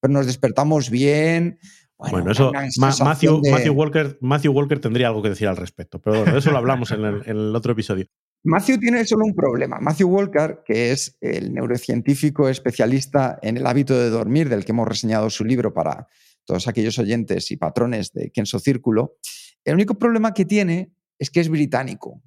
[0.00, 1.58] pero nos despertamos bien.
[1.98, 3.40] Bueno, eso, Matthew,
[3.72, 7.04] Walker, Matthew Walker tendría algo que decir al respecto, pero bueno, eso lo hablamos en
[7.04, 8.06] el, en el otro episodio.
[8.46, 9.78] Matthew tiene solo un problema.
[9.80, 14.86] Matthew Walker, que es el neurocientífico especialista en el hábito de dormir, del que hemos
[14.86, 16.06] reseñado su libro para,
[16.46, 19.18] todos aquellos oyentes y patrones de Kenso Círculo,
[19.64, 22.22] el único problema que tiene es que es británico.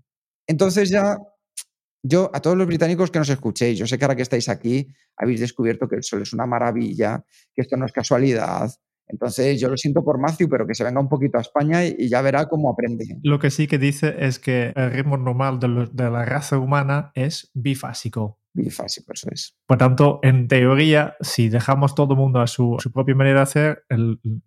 [0.45, 1.17] Entonces ya,
[2.03, 4.87] yo a todos los británicos que nos escuchéis, yo sé que ahora que estáis aquí
[5.15, 8.69] habéis descubierto que el sol es una maravilla, que esto no es casualidad,
[9.09, 12.07] entonces, yo lo siento por Matthew, pero que se venga un poquito a España y,
[12.07, 13.05] ya verá cómo aprende.
[13.23, 17.11] Lo que sí que dice es que el ritmo normal de, de la raza humana
[17.15, 19.57] es bifásico bifásico, eso es.
[19.65, 23.85] Por tanto, en teoría, si dejamos todo el mundo a su, propia manera de hacer,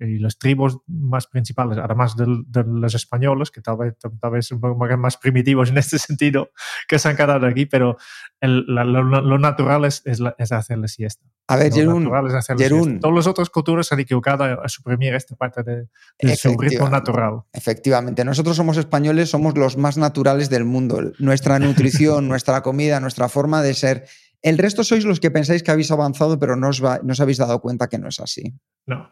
[0.01, 2.27] y los tribus más principales, además de,
[2.67, 4.61] los españoles, que tal vez, tal vez son
[4.99, 6.51] más primitivos en este sentido,
[6.89, 7.97] que se han quedado aquí, pero
[8.41, 11.25] lo, natural es, es, es hacer la siesta.
[11.53, 16.37] A ver, Jerún, Todas las otras culturas se han equivocado a suprimir esta parte de,
[16.37, 17.43] su ritmo natural.
[17.53, 21.13] Efectivamente, nosotros somos españoles, somos los más naturales del mundo.
[21.19, 24.07] Nuestra nutrición, nuestra comida, nuestra forma de ser.
[24.41, 27.37] El resto sois los que pensáis que habéis avanzado, pero no os, no os habéis
[27.37, 28.55] dado cuenta que no es así.
[28.87, 29.11] No.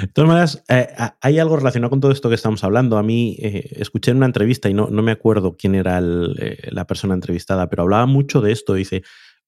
[0.00, 0.88] De todas maneras, eh,
[1.20, 2.96] hay algo relacionado con todo esto que estamos hablando.
[2.96, 6.68] A mí eh, escuché en una entrevista y no, no me acuerdo quién era eh,
[6.70, 8.74] la persona entrevistada, pero hablaba mucho de esto.
[8.74, 9.02] Dice,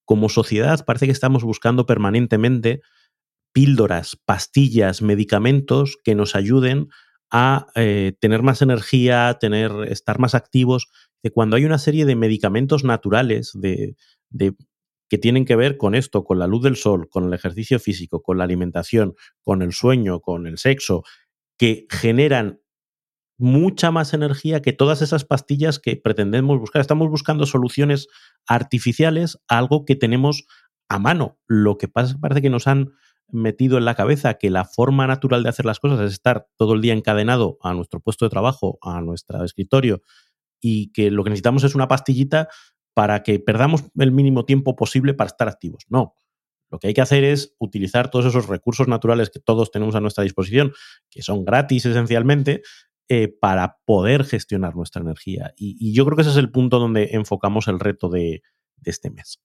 [0.09, 2.81] como sociedad parece que estamos buscando permanentemente
[3.53, 6.89] píldoras, pastillas, medicamentos que nos ayuden
[7.31, 10.89] a tener más energía, tener, estar más activos.
[11.23, 13.97] De cuando hay una serie de medicamentos naturales de
[15.11, 18.23] que tienen que ver con esto, con la luz del sol, con el ejercicio físico,
[18.23, 21.03] con la alimentación, con el sueño, con el sexo,
[21.59, 22.61] que generan
[23.39, 26.81] mucha más energía que todas esas pastillas que pretendemos buscar.
[26.81, 28.09] Estamos buscando soluciones
[28.47, 30.45] artificiales a algo que tenemos
[30.89, 31.39] a mano.
[31.47, 32.93] Lo que pasa es que parece que nos han
[33.31, 36.75] metido en la cabeza que la forma natural de hacer las cosas es estar todo
[36.75, 40.03] el día encadenado a nuestro puesto de trabajo, a nuestro escritorio,
[40.61, 42.49] y que lo que necesitamos es una pastillita
[42.95, 45.85] para que perdamos el mínimo tiempo posible para estar activos.
[45.89, 46.15] No.
[46.71, 50.01] Lo que hay que hacer es utilizar todos esos recursos naturales que todos tenemos a
[50.01, 50.73] nuestra disposición,
[51.09, 52.63] que son gratis esencialmente,
[53.11, 55.55] eh, para poder gestionar nuestra energía.
[55.57, 58.43] Y, yo creo que ese es el punto donde enfocamos el reto de,
[58.85, 59.41] este mes.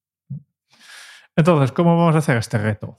[1.38, 2.98] Entonces, ¿cómo vamos a hacer este reto?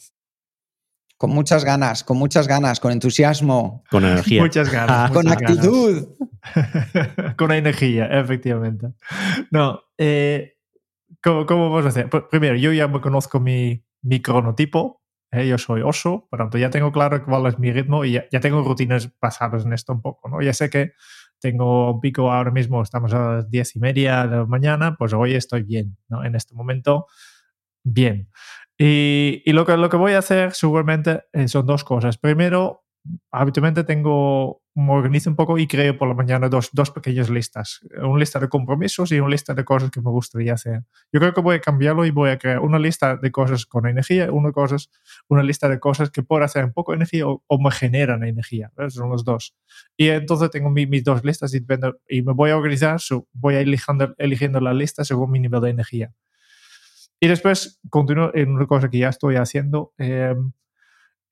[1.19, 3.85] Con muchas ganas, con muchas ganas, con entusiasmo.
[3.91, 4.41] Con energía.
[4.41, 5.11] Muchas ganas.
[5.11, 6.09] con actitud.
[7.37, 8.95] con energía, efectivamente.
[9.51, 10.57] No, eh,
[11.23, 12.09] ¿cómo, vamos a hacer?
[12.09, 15.04] Pues, primero, yo ya me conozco mi, mi cronotipo,
[15.35, 15.47] ¿eh?
[15.47, 18.63] yo soy oso, por tanto ya tengo claro cuál es mi ritmo y ya, tengo
[18.63, 20.41] rutinas basadas en esto un poco, ¿no?
[20.41, 20.93] Ya sé que
[21.41, 25.13] tengo un pico ahora mismo, estamos a las diez y media de la mañana, pues
[25.13, 26.25] hoy estoy bien, ¿no?
[26.25, 27.07] En este momento,
[27.83, 28.31] bien.
[28.79, 32.19] Y, y lo, que, lo que voy a hacer seguramente eh, son dos cosas.
[32.19, 32.85] Primero,
[33.31, 37.81] habitualmente tengo, me organizo un poco y creo por la mañana dos, dos pequeñas listas.
[38.03, 40.83] Una lista de compromisos y una lista de cosas que me gustaría hacer.
[41.13, 43.87] Yo creo que voy a cambiarlo y voy a crear una lista de cosas con
[43.87, 44.91] energía, una, cosas,
[45.29, 48.73] una lista de cosas que puedo hacer un poco energía o, me generan energía.
[48.89, 49.55] Son los dos.
[49.97, 51.65] Y entonces tengo mis dos listas y,
[52.09, 52.99] y me voy a organizar,
[53.33, 56.13] voy a eligiendo, eligiendo la lista según mi nivel de energía.
[57.21, 59.95] Y después continúo en una cosa que ya estoy haciendo.
[59.99, 60.35] Eh,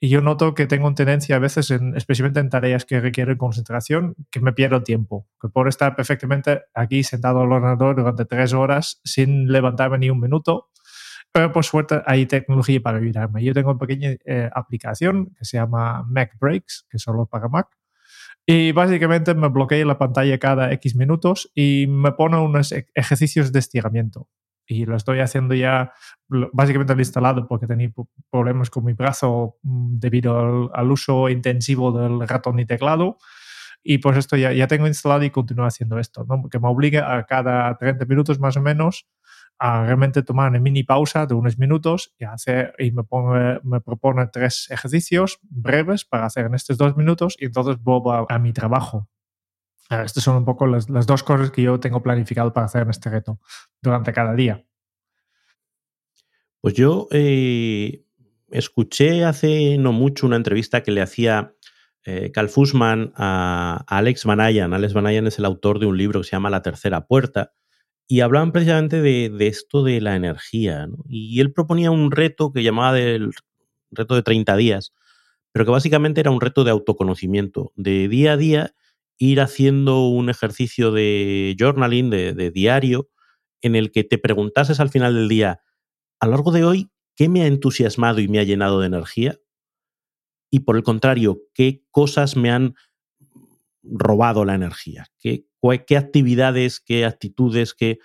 [0.05, 4.17] y yo noto que tengo tendencia a veces, en, especialmente en tareas que requieren concentración,
[4.33, 5.29] que me pierdo tiempo.
[5.41, 10.19] Que puedo estar perfectamente aquí sentado al ordenador durante tres horas sin levantarme ni un
[10.19, 10.71] minuto.
[11.31, 13.45] Pero por suerte hay tecnología para ayudarme.
[13.45, 17.47] Yo tengo una pequeña eh, aplicación que se llama Mac Breaks, que es solo para
[17.47, 17.69] Mac.
[18.45, 23.53] Y básicamente me bloquea la pantalla cada X minutos y me pone unos e-, ejercicios
[23.53, 24.29] de estiramiento.
[24.67, 25.93] Y lo estoy haciendo ya,
[26.29, 27.91] básicamente lo he instalado porque tenía
[28.31, 33.19] problemas con mi brazo mm, debido al, uso intensivo del ratón y teclado.
[33.83, 36.49] Y pues esto ya, ya tengo instalado y continúo haciendo esto, ¿no?
[36.49, 39.09] que me obliga a cada 30 minutos más o menos
[39.59, 43.05] a realmente tomar una mini pausa de unos minutos y, hacer, y me,
[43.63, 48.39] me propone tres ejercicios breves para hacer en estos dos minutos y entonces vuelvo a,
[48.41, 49.09] mi trabajo.
[50.05, 53.11] Estas son un poco las, dos cosas que yo tengo planificado para hacer en este
[53.11, 53.39] reto
[53.81, 54.65] durante cada día.
[56.61, 58.05] Pues yo eh,
[58.51, 61.55] escuché hace no mucho una entrevista que le hacía
[62.05, 64.73] eh, Cal Fussman a, Alex Vanayan.
[64.73, 67.53] Alex Vanayan es el autor de un libro que se llama La Tercera Puerta
[68.09, 70.89] y hablaban precisamente de, esto de la energía.
[71.09, 73.33] Y él proponía un reto que llamaba del
[73.91, 74.93] reto de 30 días,
[75.53, 78.75] pero que básicamente era un reto de autoconocimiento, de día a día
[79.23, 83.09] ir haciendo un ejercicio de journaling, de, diario,
[83.61, 85.61] en el que te preguntases al final del día,
[86.19, 89.39] a lo largo de hoy, ¿qué me ha entusiasmado y me ha llenado de energía?
[90.51, 92.75] Y por el contrario, ¿qué cosas me han
[93.85, 95.07] robado la energía?
[95.21, 95.47] ¿Qué,
[95.97, 98.01] actividades, qué actitudes que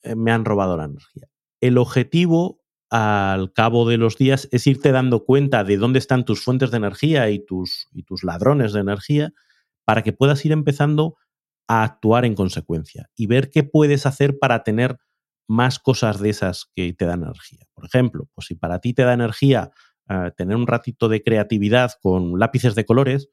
[0.00, 1.28] eh, me han robado la energía.
[1.60, 6.42] El objetivo al cabo de los días es irte dando cuenta de dónde están tus
[6.42, 7.86] fuentes de energía y tus
[8.22, 9.34] ladrones de energía
[9.84, 11.16] para que puedas ir empezando
[11.68, 14.98] a actuar en consecuencia y ver qué puedes hacer para tener
[15.48, 17.66] más cosas de esas que te dan energía.
[17.74, 19.70] Por ejemplo, pues si para ti te da energía
[20.08, 23.28] eh, tener un ratito de creatividad con lápices de colores,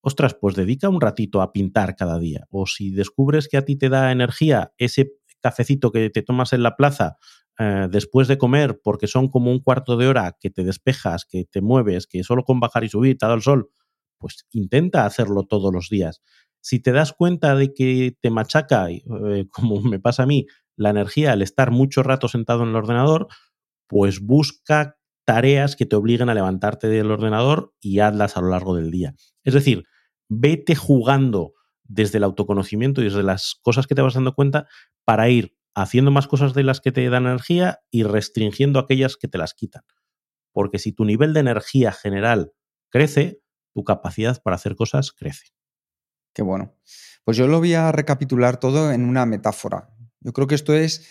[0.00, 2.46] ostras, pues dedica un ratito a pintar cada día.
[2.50, 6.62] O si descubres que a ti te da energía ese cafecito que te tomas en
[6.62, 7.18] la plaza
[7.58, 11.44] eh, después de comer, porque son como un cuarto de hora que te despejas, que
[11.44, 13.70] te mueves, que solo con bajar y subir te da el sol,
[14.18, 16.22] pues intenta hacerlo todos los días.
[16.60, 19.02] Si te das cuenta de que te machaca, eh,
[19.50, 20.46] como me pasa a mí,
[20.76, 23.28] la energía al estar mucho rato sentado en el ordenador,
[23.86, 28.74] pues busca tareas que te obliguen a levantarte del ordenador y hazlas a lo largo
[28.74, 29.14] del día.
[29.42, 29.84] Es decir,
[30.28, 31.52] vete jugando
[31.84, 34.66] desde el autoconocimiento y desde las cosas que te vas dando cuenta
[35.04, 39.28] para ir haciendo más cosas de las que te dan energía y restringiendo aquellas que
[39.28, 39.82] te las quitan.
[40.52, 42.52] Porque si tu nivel de energía general
[42.90, 43.40] crece,
[43.74, 45.48] tu capacidad para hacer cosas crece.
[46.32, 46.74] Qué bueno.
[47.24, 49.90] Pues yo lo voy a recapitular todo en una metáfora.
[50.20, 51.08] Yo creo que esto es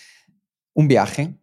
[0.72, 1.38] un viaje,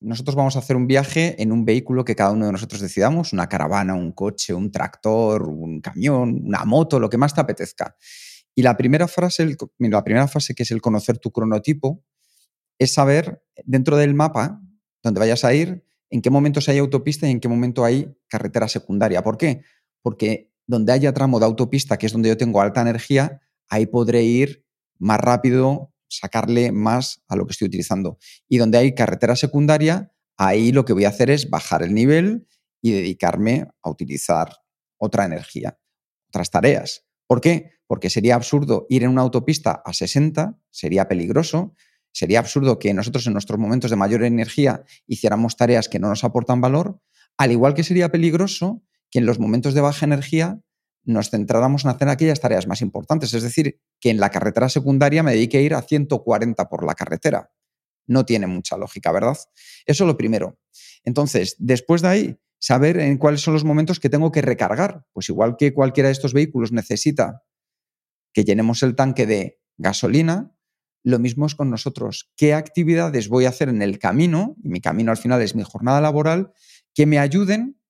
[0.00, 3.32] nosotros vamos a hacer un viaje en un vehículo que cada uno de nosotros decidamos,
[3.32, 7.96] una caravana, un coche, un tractor, un camión, una moto, lo que más te apetezca.
[8.54, 12.04] Y la primera frase, la primera fase que es el conocer tu cronotipo,
[12.78, 14.60] es saber dentro del mapa
[15.02, 18.68] donde vayas a ir, en qué momentos hay autopista y en qué momento hay carretera
[18.68, 19.22] secundaria.
[19.22, 19.62] ¿Por qué?
[20.02, 24.22] Porque donde haya tramo de autopista, que es donde yo tengo alta energía, ahí podré
[24.22, 24.64] ir
[24.98, 28.18] más rápido, sacarle más a lo que estoy utilizando.
[28.48, 32.46] Y donde hay carretera secundaria, ahí lo que voy a hacer es bajar el nivel
[32.80, 34.56] y dedicarme a utilizar
[34.98, 35.78] otra energía,
[36.28, 37.04] otras tareas.
[37.26, 37.70] ¿Por qué?
[37.86, 41.74] Porque sería absurdo ir en una autopista a 60, sería peligroso,
[42.12, 46.24] sería absurdo que nosotros en nuestros momentos de mayor energía hiciéramos tareas que no nos
[46.24, 47.00] aportan valor,
[47.38, 48.82] al igual que sería peligroso
[49.12, 50.60] que en los momentos de baja energía
[51.04, 53.34] nos centráramos en hacer aquellas tareas más importantes.
[53.34, 56.94] Es decir, que en la carretera secundaria me dedique a ir a 140 por la
[56.94, 57.52] carretera.
[58.06, 59.36] No tiene mucha lógica, ¿verdad?
[59.86, 60.58] Eso es lo primero.
[61.04, 65.04] Entonces, después de ahí, saber en cuáles son los momentos que tengo que recargar.
[65.12, 67.42] Pues igual que cualquiera de estos vehículos necesita
[68.32, 70.56] que llenemos el tanque de gasolina,
[71.04, 72.32] lo mismo es con nosotros.
[72.36, 74.56] ¿Qué actividades voy a hacer en el camino?
[74.62, 76.52] Y mi camino al final es mi jornada laboral,
[76.94, 77.81] que me ayuden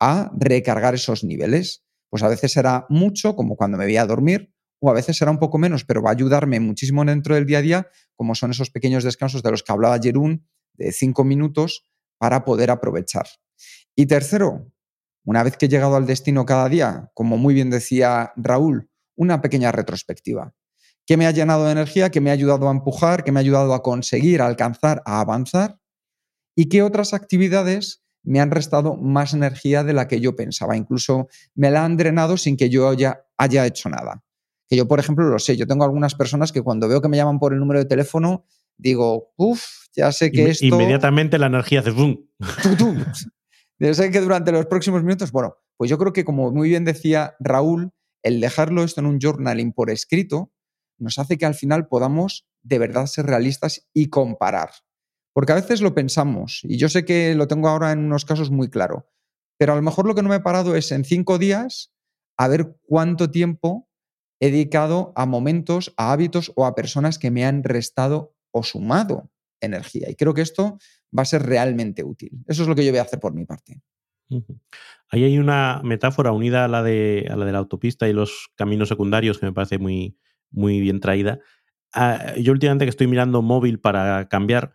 [0.00, 1.84] a recargar esos niveles.
[2.10, 5.30] Pues a veces será mucho, como cuando me voy a dormir, o a veces será
[5.30, 8.50] un poco menos, pero va a ayudarme muchísimo dentro del día a día, como son
[8.50, 11.88] esos pequeños descansos de los que hablaba Jerún, de cinco minutos,
[12.18, 13.26] para poder aprovechar.
[13.94, 14.72] Y tercero,
[15.24, 19.40] una vez que he llegado al destino cada día, como muy bien decía Raúl, una
[19.40, 20.54] pequeña retrospectiva.
[21.04, 22.10] ¿Qué me ha llenado de energía?
[22.10, 23.24] ¿Qué me ha ayudado a empujar?
[23.24, 25.80] ¿Qué me ha ayudado a conseguir, a alcanzar, a avanzar?
[26.54, 30.76] ¿Y qué otras actividades me han restado más energía de la que yo pensaba.
[30.76, 34.24] Incluso me la han drenado sin que yo haya, haya hecho nada.
[34.68, 35.56] Que yo, por ejemplo, lo sé.
[35.56, 38.44] Yo tengo algunas personas que cuando veo que me llaman por el número de teléfono,
[38.76, 39.62] digo, uff,
[39.94, 40.66] ya sé que esto...
[40.66, 42.28] Inmediatamente la energía hace boom.
[43.80, 46.84] Ya sé que durante los próximos minutos, bueno, pues yo creo que como muy bien
[46.84, 47.92] decía Raúl,
[48.24, 50.52] el dejarlo esto en un journaling por escrito
[50.98, 54.70] nos hace que al final podamos de verdad ser realistas y comparar.
[55.32, 58.50] Porque a veces lo pensamos, y yo sé que lo tengo ahora en unos casos
[58.50, 59.08] muy claro,
[59.58, 61.92] pero a lo mejor lo que no me he parado es en cinco días
[62.36, 63.88] a ver cuánto tiempo
[64.40, 69.30] he dedicado a momentos, a hábitos o a personas que me han restado o sumado
[69.60, 70.08] energía.
[70.08, 70.78] Y creo que esto
[71.16, 72.30] va a ser realmente útil.
[72.46, 73.82] Eso es lo que yo voy a hacer por mi parte.
[75.10, 78.88] Ahí hay una metáfora unida a la, de, la de la autopista y los caminos
[78.88, 80.16] secundarios que me parece muy,
[80.50, 81.40] muy bien traída.
[81.92, 84.72] Ah, yo últimamente que estoy mirando móvil para cambiar,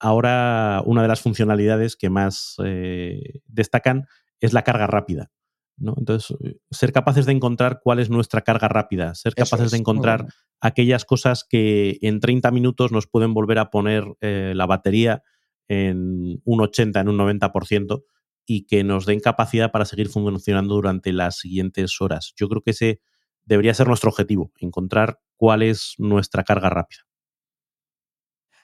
[0.00, 4.06] ahora una de las funcionalidades que más eh, destacan
[4.40, 5.30] es la carga rápida.
[5.76, 5.94] ¿no?
[5.96, 10.26] Entonces, eh, ser capaces de encontrar cuál es nuestra carga rápida, ser capaces de encontrar
[10.60, 15.22] aquellas cosas que en 30 minutos nos pueden volver a poner eh, la batería
[15.68, 18.02] en un 80, en un 90%
[18.44, 22.32] y que nos den capacidad para seguir funcionando durante las siguientes horas.
[22.36, 23.00] Yo creo que ese
[23.44, 27.02] debería ser nuestro objetivo, encontrar cuál es nuestra carga rápida.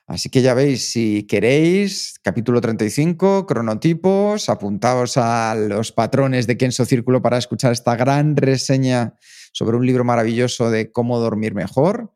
[0.07, 6.85] Así que ya veis, si queréis, capítulo 35, cronotipos, apuntaos a los patrones de Kenso
[6.85, 9.15] Círculo para escuchar esta gran reseña
[9.53, 12.15] sobre un libro maravilloso de cómo dormir mejor.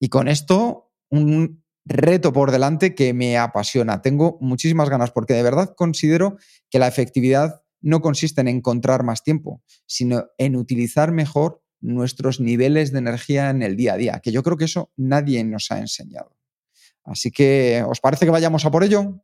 [0.00, 4.02] Y con esto, un reto por delante que me apasiona.
[4.02, 6.38] Tengo muchísimas ganas porque de verdad considero
[6.70, 12.90] que la efectividad no consiste en encontrar más tiempo, sino en utilizar mejor nuestros niveles
[12.90, 15.78] de energía en el día a día, que yo creo que eso nadie nos ha
[15.78, 16.41] enseñado.
[17.04, 19.22] Así que, ¿os parece que vayamos a por ello?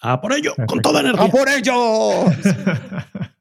[0.00, 0.54] ¡A por ello!
[0.66, 1.24] ¡Con toda energía!
[1.24, 2.24] ¡A por ello!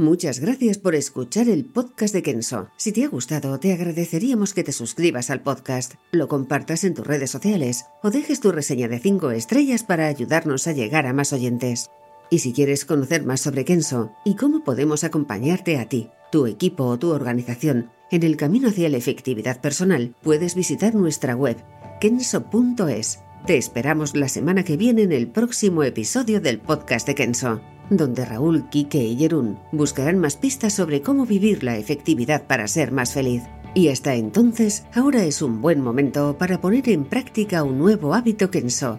[0.00, 2.68] Muchas gracias por escuchar el podcast de Kenso.
[2.76, 7.04] Si te ha gustado, te agradeceríamos que te suscribas al podcast, lo compartas en tus
[7.04, 11.32] redes sociales o dejes tu reseña de 5 estrellas para ayudarnos a llegar a más
[11.32, 11.90] oyentes.
[12.30, 16.84] Y si quieres conocer más sobre Kenso y cómo podemos acompañarte a ti, tu equipo
[16.84, 21.56] o tu organización en el camino hacia la efectividad personal, puedes visitar nuestra web
[22.00, 27.60] kenso.es te esperamos la semana que viene en el próximo episodio del podcast de Kenso,
[27.90, 32.92] donde Raúl, Kike y Jerún buscarán más pistas sobre cómo vivir la efectividad para ser
[32.92, 33.42] más feliz.
[33.74, 38.50] Y hasta entonces, ahora es un buen momento para poner en práctica un nuevo hábito
[38.50, 38.98] Kenso.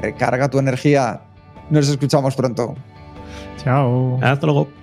[0.00, 1.22] Recarga tu energía.
[1.68, 2.74] Nos escuchamos pronto.
[3.58, 4.18] Chao.
[4.22, 4.79] Hasta luego.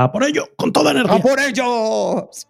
[0.00, 0.48] ¡A por ello!
[0.56, 1.14] ¡Con toda energía!
[1.14, 2.46] ¡A por ellos!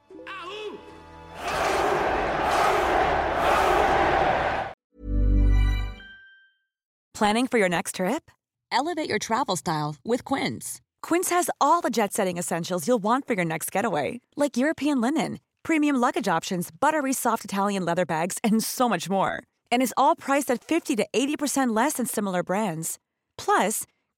[7.12, 8.30] Planning for your next trip?
[8.70, 10.80] Elevate your travel style with Quince.
[11.02, 15.00] Quince has all the jet setting essentials you'll want for your next getaway, like European
[15.00, 19.42] linen, premium luggage options, buttery soft Italian leather bags, and so much more.
[19.72, 23.00] And is all priced at 50 to 80% less than similar brands.
[23.36, 23.86] Plus,